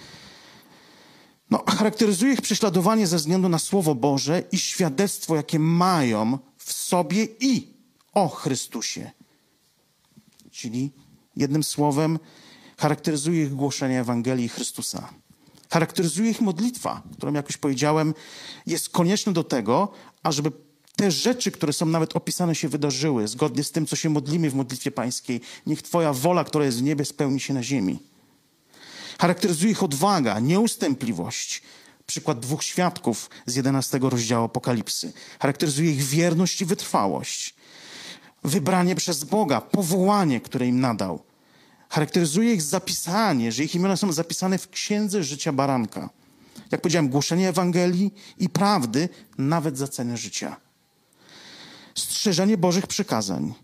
No, 1.51 1.65
charakteryzuje 1.69 2.33
ich 2.33 2.43
prześladowanie 2.43 3.07
ze 3.07 3.17
względu 3.17 3.49
na 3.49 3.59
Słowo 3.59 3.95
Boże 3.95 4.43
i 4.53 4.59
świadectwo, 4.59 5.37
jakie 5.37 5.59
mają 5.59 6.39
w 6.57 6.73
sobie 6.73 7.25
i 7.41 7.75
o 8.13 8.29
Chrystusie. 8.29 9.11
Czyli 10.51 10.93
jednym 11.37 11.65
słowem, 11.65 12.19
charakteryzuje 12.77 13.43
ich 13.43 13.55
głoszenie 13.55 14.01
Ewangelii 14.01 14.49
Chrystusa. 14.49 15.09
Charakteryzuje 15.71 16.31
ich 16.31 16.41
modlitwa, 16.41 17.03
którą, 17.17 17.33
jak 17.33 17.47
już 17.47 17.57
powiedziałem, 17.57 18.15
jest 18.67 18.89
konieczna 18.89 19.33
do 19.33 19.45
tego, 19.45 19.93
ażeby 20.23 20.66
te 20.97 21.11
rzeczy, 21.11 21.51
które 21.51 21.73
są 21.73 21.87
nawet 21.87 22.17
opisane, 22.17 22.55
się 22.55 22.69
wydarzyły, 22.69 23.29
zgodnie 23.29 23.65
z 23.65 23.73
tym, 23.73 23.87
co 23.87 23.97
się 23.97 24.11
modlimy 24.11 24.51
w 24.51 24.55
modlitwie 24.55 24.91
pańskiej. 24.91 25.41
Niech 25.67 25.83
Twoja 25.83 26.13
wola, 26.13 26.45
która 26.45 26.65
jest 26.65 26.79
w 26.79 26.83
niebie, 26.83 27.05
spełni 27.05 27.41
się 27.41 27.55
na 27.55 27.63
ziemi. 27.63 27.99
Charakteryzuje 29.19 29.73
ich 29.73 29.83
odwaga, 29.83 30.41
nieustępliwość. 30.41 31.63
Przykład 32.07 32.41
dwóch 32.41 32.65
świadków 32.65 33.31
z 33.47 33.57
11 33.57 33.99
rozdziału 34.03 34.45
Apokalipsy. 34.45 35.13
Charakteryzuje 35.41 35.91
ich 35.91 36.03
wierność 36.03 36.61
i 36.61 36.65
wytrwałość. 36.65 37.55
Wybranie 38.45 38.97
przez 38.97 39.25
Boga, 39.25 39.61
powołanie, 39.61 40.41
które 40.41 40.67
im 40.67 40.81
nadał. 40.81 41.23
Charakteryzuje 41.89 42.55
ich 42.55 42.63
zapisanie, 42.63 43.53
że 43.53 43.65
ich 43.65 43.75
imiona 43.75 43.97
są 43.97 44.13
zapisane 44.13 44.59
w 44.59 44.71
księdze 44.71 45.25
życia 45.25 45.53
baranka. 45.53 46.11
Jak 46.71 46.81
powiedziałem, 46.81 47.09
głoszenie 47.09 47.49
Ewangelii 47.49 48.15
i 48.39 48.49
prawdy, 48.49 49.09
nawet 49.39 49.79
za 49.79 49.89
cenę 49.89 50.17
życia. 50.17 50.66
Strzeżenie 51.97 52.57
Bożych 52.57 52.87
przykazań 52.87 53.55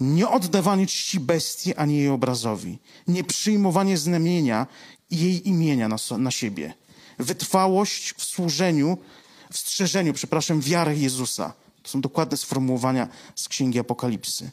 nie 0.00 0.28
oddawanie 0.28 0.86
czci 0.86 1.20
bestii 1.20 1.74
ani 1.74 1.96
jej 1.96 2.08
obrazowi, 2.08 2.78
nie 3.08 3.24
przyjmowanie 3.24 3.98
znamienia 3.98 4.66
jej 5.10 5.48
imienia 5.48 5.88
na, 5.88 5.96
na 6.18 6.30
siebie. 6.30 6.74
Wytrwałość 7.18 8.12
w 8.12 8.24
służeniu, 8.24 8.98
w 9.52 9.58
strzeżeniu, 9.58 10.12
przepraszam, 10.12 10.60
wiary 10.60 10.98
Jezusa. 10.98 11.52
To 11.82 11.90
są 11.90 12.00
dokładne 12.00 12.36
sformułowania 12.36 13.08
z 13.34 13.48
Księgi 13.48 13.78
Apokalipsy. 13.78 14.50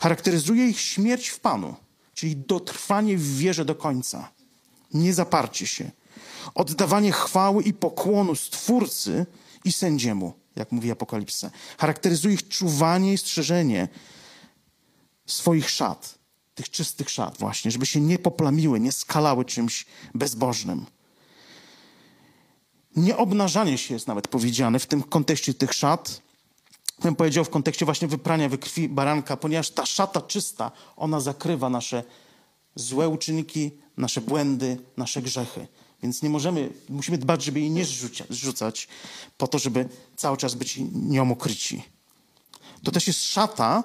Charakteryzuje 0.00 0.68
ich 0.68 0.80
śmierć 0.80 1.28
w 1.28 1.40
Panu, 1.40 1.74
czyli 2.14 2.36
dotrwanie 2.36 3.16
w 3.16 3.36
wierze 3.36 3.64
do 3.64 3.74
końca. 3.74 4.30
Nie 4.94 5.14
zaparcie 5.14 5.66
się. 5.66 5.90
Oddawanie 6.54 7.12
chwały 7.12 7.62
i 7.62 7.72
pokłonu 7.72 8.34
Stwórcy 8.34 9.26
i 9.64 9.72
sędziemu, 9.72 10.32
jak 10.58 10.72
mówi 10.72 10.90
Apokalipsa. 10.90 11.50
Charakteryzuje 11.78 12.34
ich 12.34 12.48
czuwanie 12.48 13.12
i 13.12 13.18
strzeżenie 13.18 13.88
swoich 15.26 15.70
szat 15.70 16.18
tych 16.58 16.70
czystych 16.70 17.10
szat 17.10 17.38
właśnie, 17.38 17.70
żeby 17.70 17.86
się 17.86 18.00
nie 18.00 18.18
poplamiły, 18.18 18.80
nie 18.80 18.92
skalały 18.92 19.44
czymś 19.44 19.86
bezbożnym. 20.14 20.86
Nieobnażanie 22.96 23.78
się 23.78 23.94
jest 23.94 24.06
nawet 24.06 24.28
powiedziane 24.28 24.78
w 24.78 24.86
tym 24.86 25.02
kontekście 25.02 25.54
tych 25.54 25.72
szat. 25.72 26.22
Bym 27.02 27.14
powiedział 27.14 27.44
w 27.44 27.50
kontekście 27.50 27.84
właśnie 27.84 28.08
wyprania 28.08 28.48
we 28.48 28.58
krwi 28.58 28.88
baranka, 28.88 29.36
ponieważ 29.36 29.70
ta 29.70 29.86
szata 29.86 30.20
czysta, 30.20 30.72
ona 30.96 31.20
zakrywa 31.20 31.70
nasze 31.70 32.04
złe 32.74 33.08
uczynki, 33.08 33.70
nasze 33.96 34.20
błędy, 34.20 34.78
nasze 34.96 35.22
grzechy. 35.22 35.66
Więc 36.02 36.22
nie 36.22 36.30
możemy, 36.30 36.72
musimy 36.88 37.18
dbać, 37.18 37.44
żeby 37.44 37.60
jej 37.60 37.70
nie 37.70 37.84
zrzucać, 38.30 38.88
po 39.38 39.48
to, 39.48 39.58
żeby 39.58 39.88
cały 40.16 40.36
czas 40.36 40.54
być 40.54 40.78
nią 40.92 41.30
ukryci. 41.30 41.82
To 42.84 42.90
też 42.90 43.06
jest 43.06 43.24
szata 43.24 43.82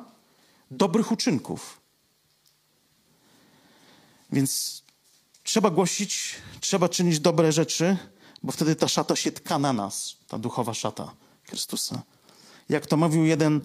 dobrych 0.71 1.11
uczynków. 1.11 1.81
Więc 4.31 4.83
trzeba 5.43 5.69
głosić, 5.69 6.35
trzeba 6.59 6.89
czynić 6.89 7.19
dobre 7.19 7.51
rzeczy, 7.51 7.97
bo 8.43 8.51
wtedy 8.51 8.75
ta 8.75 8.87
szata 8.87 9.15
się 9.15 9.31
tka 9.31 9.59
na 9.59 9.73
nas, 9.73 10.15
ta 10.27 10.37
duchowa 10.37 10.73
szata 10.73 11.13
Chrystusa. 11.43 12.03
Jak 12.69 12.87
to 12.87 12.97
mówił 12.97 13.25
jeden 13.25 13.61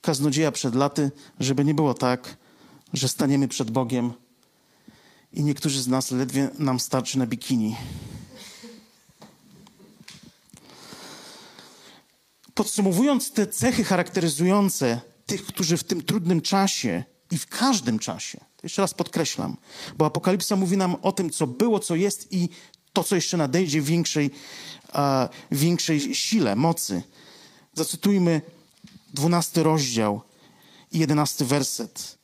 kaznodzieja 0.00 0.52
przed 0.52 0.74
laty, 0.74 1.10
żeby 1.40 1.64
nie 1.64 1.74
było 1.74 1.94
tak, 1.94 2.36
że 2.92 3.08
staniemy 3.08 3.48
przed 3.48 3.70
Bogiem 3.70 4.12
i 5.32 5.44
niektórzy 5.44 5.82
z 5.82 5.88
nas 5.88 6.10
ledwie 6.10 6.50
nam 6.58 6.80
starczy 6.80 7.18
na 7.18 7.26
bikini. 7.26 7.76
Podsumowując 12.54 13.32
te 13.32 13.46
cechy 13.46 13.84
charakteryzujące 13.84 15.00
tych, 15.26 15.46
którzy 15.46 15.76
w 15.76 15.84
tym 15.84 16.02
trudnym 16.02 16.40
czasie 16.40 17.04
i 17.30 17.38
w 17.38 17.46
każdym 17.46 17.98
czasie 17.98 18.48
jeszcze 18.62 18.82
raz 18.82 18.94
podkreślam, 18.94 19.56
bo 19.96 20.06
Apokalipsa 20.06 20.56
mówi 20.56 20.76
nam 20.76 20.96
o 21.02 21.12
tym, 21.12 21.30
co 21.30 21.46
było, 21.46 21.78
co 21.78 21.96
jest 21.96 22.32
i 22.32 22.48
to, 22.92 23.04
co 23.04 23.14
jeszcze 23.14 23.36
nadejdzie 23.36 23.82
w 23.82 23.84
większej, 23.84 24.30
większej 25.50 26.14
sile, 26.14 26.56
mocy. 26.56 27.02
Zacytujmy 27.74 28.42
dwunasty 29.14 29.62
rozdział. 29.62 30.20
i 30.92 30.98
jedenasty 30.98 31.44
werset. 31.44 32.17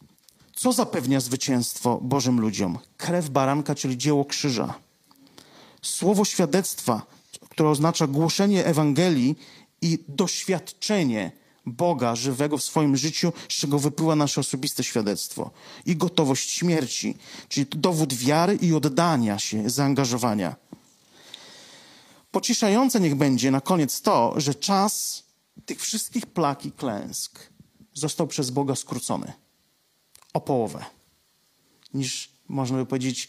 Co 0.65 0.73
zapewnia 0.73 1.21
zwycięstwo 1.21 1.99
Bożym 2.03 2.41
ludziom? 2.41 2.79
Krew 2.97 3.31
baranka, 3.31 3.75
czyli 3.75 3.99
dzieło 3.99 4.25
krzyża. 4.25 4.75
Słowo 5.83 6.25
świadectwa, 6.25 7.03
które 7.51 7.69
oznacza 7.69 8.07
głoszenie 8.07 8.65
Ewangelii 8.65 9.37
i 9.83 9.99
doświadczenie 10.09 11.33
Boga 11.67 12.17
żywego 12.17 12.59
w 12.59 12.63
swoim 12.63 12.97
życiu, 12.97 13.33
z 13.49 13.55
czego 13.55 13.79
wypływa 13.79 14.17
nasze 14.17 14.41
osobiste 14.41 14.85
świadectwo. 14.85 15.51
I 15.87 15.97
gotowość 15.97 16.51
śmierci, 16.51 17.17
czyli 17.49 17.67
dowód 17.71 18.15
wiary 18.15 18.55
i 18.55 18.75
oddania 18.75 19.39
się, 19.39 19.71
zaangażowania. 19.71 20.57
Pocieszające 22.31 23.01
niech 23.01 23.15
będzie 23.15 23.51
na 23.51 23.61
koniec 23.61 24.01
to, 24.01 24.35
że 24.37 24.55
czas 24.55 25.23
tych 25.67 25.81
wszystkich 25.81 26.27
plag 26.27 26.67
i 26.67 26.73
klęsk 26.73 27.39
został 27.95 28.27
przez 28.27 28.51
Boga 28.51 28.75
skrócony 28.75 29.44
o 30.35 30.41
połowę 30.41 30.85
niż 31.95 32.31
można 32.49 32.79
by 32.79 32.87
powiedzieć 32.87 33.29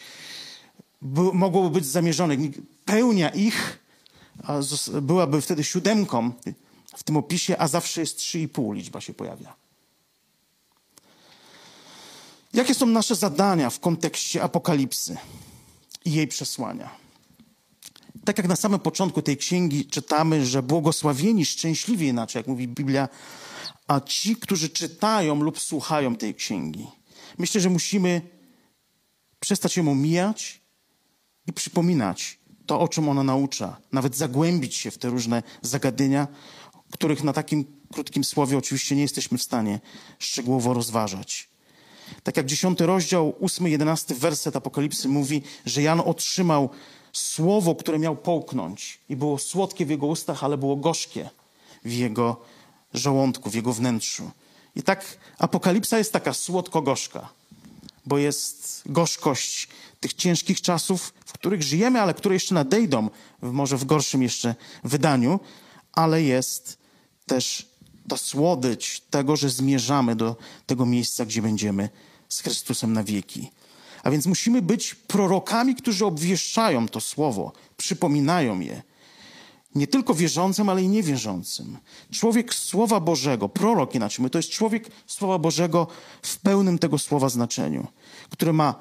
mogłoby 1.33 1.69
być 1.69 1.85
zamierzone. 1.85 2.37
Pełnia 2.85 3.29
ich 3.29 3.79
byłaby 5.01 5.41
wtedy 5.41 5.63
siódemką 5.63 6.31
w 6.95 7.03
tym 7.03 7.17
opisie, 7.17 7.57
a 7.57 7.67
zawsze 7.67 8.01
jest 8.01 8.17
trzy 8.17 8.39
i 8.39 8.47
pół 8.47 8.71
liczba 8.71 9.01
się 9.01 9.13
pojawia. 9.13 9.55
Jakie 12.53 12.73
są 12.75 12.85
nasze 12.85 13.15
zadania 13.15 13.69
w 13.69 13.79
kontekście 13.79 14.43
apokalipsy 14.43 15.17
i 16.05 16.11
jej 16.11 16.27
przesłania? 16.27 16.89
Tak 18.25 18.37
jak 18.37 18.47
na 18.47 18.55
samym 18.55 18.79
początku 18.79 19.21
tej 19.21 19.37
księgi 19.37 19.85
czytamy, 19.85 20.45
że 20.45 20.63
błogosławieni, 20.63 21.45
szczęśliwi 21.45 22.07
inaczej, 22.07 22.39
jak 22.39 22.47
mówi 22.47 22.67
Biblia, 22.67 23.09
a 23.87 24.01
ci, 24.01 24.35
którzy 24.35 24.69
czytają 24.69 25.41
lub 25.41 25.59
słuchają 25.59 26.15
tej 26.15 26.35
księgi. 26.35 26.87
Myślę, 27.37 27.61
że 27.61 27.69
musimy 27.69 28.21
przestać 29.39 29.77
ją 29.77 29.91
omijać 29.91 30.61
i 31.47 31.53
przypominać 31.53 32.39
to, 32.65 32.79
o 32.79 32.87
czym 32.87 33.09
ona 33.09 33.23
naucza, 33.23 33.77
nawet 33.91 34.15
zagłębić 34.15 34.75
się 34.75 34.91
w 34.91 34.97
te 34.97 35.09
różne 35.09 35.43
zagadnienia, 35.61 36.27
których 36.91 37.23
na 37.23 37.33
takim 37.33 37.65
krótkim 37.93 38.23
słowie 38.23 38.57
oczywiście 38.57 38.95
nie 38.95 39.01
jesteśmy 39.01 39.37
w 39.37 39.43
stanie 39.43 39.79
szczegółowo 40.19 40.73
rozważać. 40.73 41.49
Tak 42.23 42.37
jak 42.37 42.45
dziesiąty 42.45 42.85
rozdział, 42.85 43.35
ósmy, 43.39 43.69
jedenasty 43.69 44.15
werset 44.15 44.55
Apokalipsy 44.55 45.07
mówi, 45.07 45.41
że 45.65 45.81
Jan 45.81 45.99
otrzymał 45.99 46.69
słowo, 47.13 47.75
które 47.75 47.99
miał 47.99 48.15
połknąć 48.15 48.99
i 49.09 49.15
było 49.15 49.37
słodkie 49.37 49.85
w 49.85 49.89
jego 49.89 50.07
ustach, 50.07 50.43
ale 50.43 50.57
było 50.57 50.75
gorzkie 50.75 51.29
w 51.85 51.91
jego 51.93 52.41
żołądku, 52.97 53.49
w 53.49 53.55
jego 53.55 53.73
wnętrzu. 53.73 54.31
I 54.75 54.83
tak 54.83 55.17
Apokalipsa 55.37 55.97
jest 55.97 56.13
taka 56.13 56.33
słodko-gorzka, 56.33 57.29
bo 58.05 58.17
jest 58.17 58.81
gorzkość 58.85 59.67
tych 59.99 60.13
ciężkich 60.13 60.61
czasów, 60.61 61.13
w 61.25 61.33
których 61.33 61.63
żyjemy, 61.63 62.01
ale 62.01 62.13
które 62.13 62.35
jeszcze 62.35 62.55
nadejdą, 62.55 63.09
może 63.41 63.77
w 63.77 63.85
gorszym 63.85 64.23
jeszcze 64.23 64.55
wydaniu, 64.83 65.39
ale 65.93 66.23
jest 66.23 66.77
też 67.25 67.67
ta 68.07 68.17
słodycz 68.17 68.99
tego, 68.99 69.35
że 69.35 69.49
zmierzamy 69.49 70.15
do 70.15 70.35
tego 70.65 70.85
miejsca, 70.85 71.25
gdzie 71.25 71.41
będziemy 71.41 71.89
z 72.29 72.39
Chrystusem 72.39 72.93
na 72.93 73.03
wieki. 73.03 73.51
A 74.03 74.11
więc 74.11 74.25
musimy 74.25 74.61
być 74.61 74.95
prorokami, 74.95 75.75
którzy 75.75 76.05
obwieszczają 76.05 76.87
to 76.87 77.01
słowo, 77.01 77.51
przypominają 77.77 78.59
je. 78.59 78.81
Nie 79.75 79.87
tylko 79.87 80.13
wierzącym, 80.13 80.69
ale 80.69 80.83
i 80.83 80.87
niewierzącym. 80.87 81.77
Człowiek 82.11 82.53
Słowa 82.53 82.99
Bożego, 82.99 83.49
prorok 83.49 83.95
inaczej, 83.95 84.23
my 84.23 84.29
to 84.29 84.39
jest 84.39 84.49
człowiek 84.49 84.89
Słowa 85.07 85.39
Bożego 85.39 85.87
w 86.21 86.37
pełnym 86.37 86.79
tego 86.79 86.97
słowa 86.97 87.29
znaczeniu, 87.29 87.87
który 88.29 88.53
ma 88.53 88.75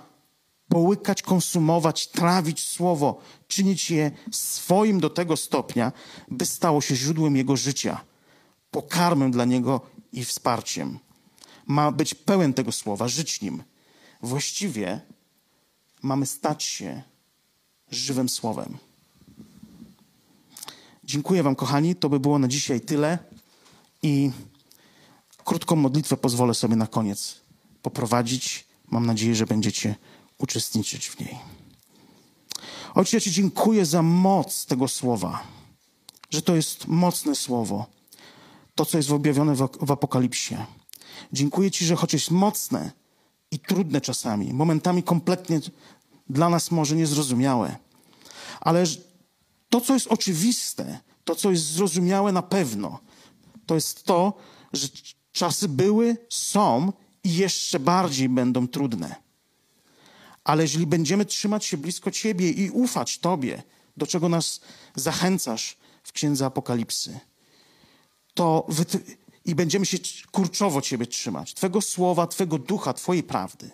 połykać, 0.68 1.22
konsumować, 1.22 2.08
trawić 2.08 2.60
słowo, 2.60 3.20
czynić 3.48 3.90
je 3.90 4.10
swoim 4.32 5.00
do 5.00 5.10
tego 5.10 5.36
stopnia, 5.36 5.92
by 6.28 6.46
stało 6.46 6.80
się 6.80 6.96
źródłem 6.96 7.36
jego 7.36 7.56
życia, 7.56 8.00
pokarmem 8.70 9.30
dla 9.30 9.44
niego 9.44 9.80
i 10.12 10.24
wsparciem. 10.24 10.98
Ma 11.66 11.92
być 11.92 12.14
pełen 12.14 12.54
tego 12.54 12.72
słowa, 12.72 13.08
żyć 13.08 13.40
nim. 13.40 13.62
Właściwie 14.22 15.00
mamy 16.02 16.26
stać 16.26 16.62
się 16.62 17.02
żywym 17.90 18.28
słowem. 18.28 18.78
Dziękuję 21.06 21.42
Wam, 21.42 21.54
kochani. 21.54 21.96
To 21.96 22.08
by 22.08 22.20
było 22.20 22.38
na 22.38 22.48
dzisiaj 22.48 22.80
tyle. 22.80 23.18
I 24.02 24.30
krótką 25.44 25.76
modlitwę 25.76 26.16
pozwolę 26.16 26.54
sobie 26.54 26.76
na 26.76 26.86
koniec 26.86 27.40
poprowadzić. 27.82 28.66
Mam 28.90 29.06
nadzieję, 29.06 29.34
że 29.34 29.46
będziecie 29.46 29.94
uczestniczyć 30.38 31.08
w 31.08 31.20
niej. 31.20 31.38
Ojcze, 32.94 33.16
ja 33.16 33.20
Ci 33.20 33.32
dziękuję 33.32 33.86
za 33.86 34.02
moc 34.02 34.66
tego 34.66 34.88
słowa, 34.88 35.42
że 36.30 36.42
to 36.42 36.56
jest 36.56 36.86
mocne 36.88 37.34
słowo, 37.34 37.86
to, 38.74 38.84
co 38.84 38.96
jest 38.96 39.10
objawione 39.10 39.54
w, 39.80 39.90
Apokalipsie. 39.90 40.56
Dziękuję 41.32 41.70
Ci, 41.70 41.84
że 41.84 41.96
choć 41.96 42.12
jest 42.12 42.30
mocne 42.30 42.90
i 43.50 43.58
trudne 43.58 44.00
czasami, 44.00 44.52
momentami 44.52 45.02
kompletnie 45.02 45.60
dla 46.30 46.48
nas 46.48 46.70
może 46.70 46.96
niezrozumiałe, 46.96 47.76
ale 48.60 48.84
to, 49.74 49.80
co 49.80 49.94
jest 49.94 50.06
oczywiste, 50.06 51.00
to, 51.24 51.34
co 51.34 51.50
jest 51.50 51.64
zrozumiałe 51.64 52.32
na 52.32 52.42
pewno, 52.42 52.98
to 53.66 53.74
jest 53.74 54.04
to, 54.04 54.34
że 54.72 54.88
czasy 55.32 55.68
były, 55.68 56.16
są 56.28 56.92
i 57.24 57.34
jeszcze 57.34 57.80
bardziej 57.80 58.28
będą 58.28 58.68
trudne. 58.68 59.14
Ale 60.44 60.62
jeżeli 60.62 60.86
będziemy 60.86 61.24
trzymać 61.24 61.64
się 61.64 61.76
blisko 61.76 62.10
Ciebie 62.10 62.50
i 62.50 62.70
ufać 62.70 63.18
Tobie, 63.18 63.62
do 63.96 64.06
czego 64.06 64.28
nas 64.28 64.60
zachęcasz 64.94 65.76
w 66.02 66.12
Księdze 66.12 66.46
Apokalipsy, 66.46 67.20
to 68.34 68.66
i 69.44 69.54
będziemy 69.54 69.86
się 69.86 69.98
kurczowo 70.30 70.82
Ciebie 70.82 71.06
trzymać, 71.06 71.54
Twego 71.54 71.80
słowa, 71.80 72.26
Twego 72.26 72.58
ducha, 72.58 72.92
Twojej 72.92 73.22
prawdy, 73.22 73.70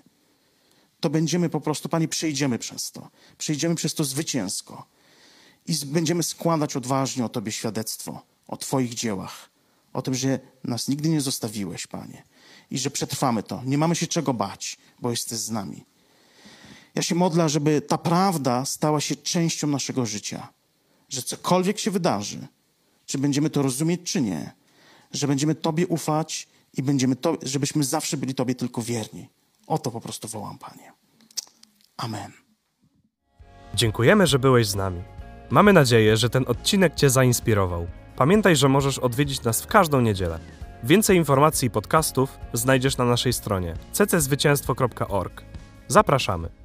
to 1.00 1.10
będziemy 1.10 1.48
po 1.48 1.60
prostu, 1.60 1.88
Panie, 1.88 2.08
przejdziemy 2.08 2.58
przez 2.58 2.92
to. 2.92 3.10
Przejdziemy 3.38 3.74
przez 3.74 3.94
to 3.94 4.04
zwycięsko 4.04 4.99
i 5.70 5.87
będziemy 5.87 6.22
składać 6.22 6.76
odważnie 6.76 7.24
o 7.24 7.28
Tobie 7.28 7.52
świadectwo, 7.52 8.22
o 8.48 8.56
Twoich 8.56 8.94
dziełach, 8.94 9.50
o 9.92 10.02
tym, 10.02 10.14
że 10.14 10.38
nas 10.64 10.88
nigdy 10.88 11.09
nie 11.09 11.20
zostawiłeś, 11.20 11.87
Panie, 11.87 12.22
i 12.70 12.78
że 12.78 12.90
przetrwamy 12.90 13.42
to. 13.42 13.62
Nie 13.64 13.78
mamy 13.78 13.96
się 13.96 14.06
czego 14.06 14.35
bać, 14.35 14.78
bo 15.00 15.11
jesteś 15.11 15.38
z 15.38 15.50
nami. 15.50 15.85
Ja 16.94 17.02
się 17.02 17.14
modlę, 17.14 17.48
żeby 17.48 17.80
ta 17.80 17.98
prawda 17.98 18.64
stała 18.64 19.00
się 19.00 19.16
częścią 19.16 19.66
naszego 19.66 20.06
życia, 20.06 20.48
że 21.09 21.22
cokolwiek 21.22 21.78
się 21.78 21.90
wydarzy, 21.90 22.46
czy 23.06 23.18
będziemy 23.18 23.50
to 23.50 23.62
rozumieć, 23.62 24.00
czy 24.04 24.20
nie, 24.20 24.52
że 25.12 25.28
będziemy 25.28 25.54
Tobie 25.54 25.87
ufać 25.87 26.48
i 26.74 26.83
będziemy 26.83 27.16
to, 27.16 27.37
żebyśmy 27.42 27.85
zawsze 27.85 28.16
byli 28.16 28.35
Tobie 28.35 28.54
tylko 28.54 28.83
wierni. 28.83 29.28
O 29.66 29.78
to 29.78 29.90
po 29.90 30.00
prostu 30.00 30.28
wołam, 30.28 30.59
Panie. 30.59 30.92
Amen. 31.96 32.33
Dziękujemy, 33.74 34.26
że 34.26 34.38
byłeś 34.38 34.66
z 34.66 34.74
nami. 34.74 35.19
Mamy 35.50 35.72
nadzieję, 35.72 36.16
że 36.16 36.30
ten 36.30 36.44
odcinek 36.48 36.94
Cię 36.94 37.10
zainspirował. 37.10 37.86
Pamiętaj, 38.16 38.56
że 38.56 38.68
możesz 38.68 38.98
odwiedzić 38.98 39.42
nas 39.42 39.62
w 39.62 39.66
każdą 39.66 40.00
niedzielę. 40.00 40.38
Więcej 40.84 41.16
informacji 41.16 41.68
i 41.68 41.70
podcastów 41.70 42.38
znajdziesz 42.52 42.96
na 42.96 43.04
naszej 43.04 43.32
stronie 43.32 43.74
cczwycięstwo.org. 43.92 45.42
Zapraszamy. 45.88 46.59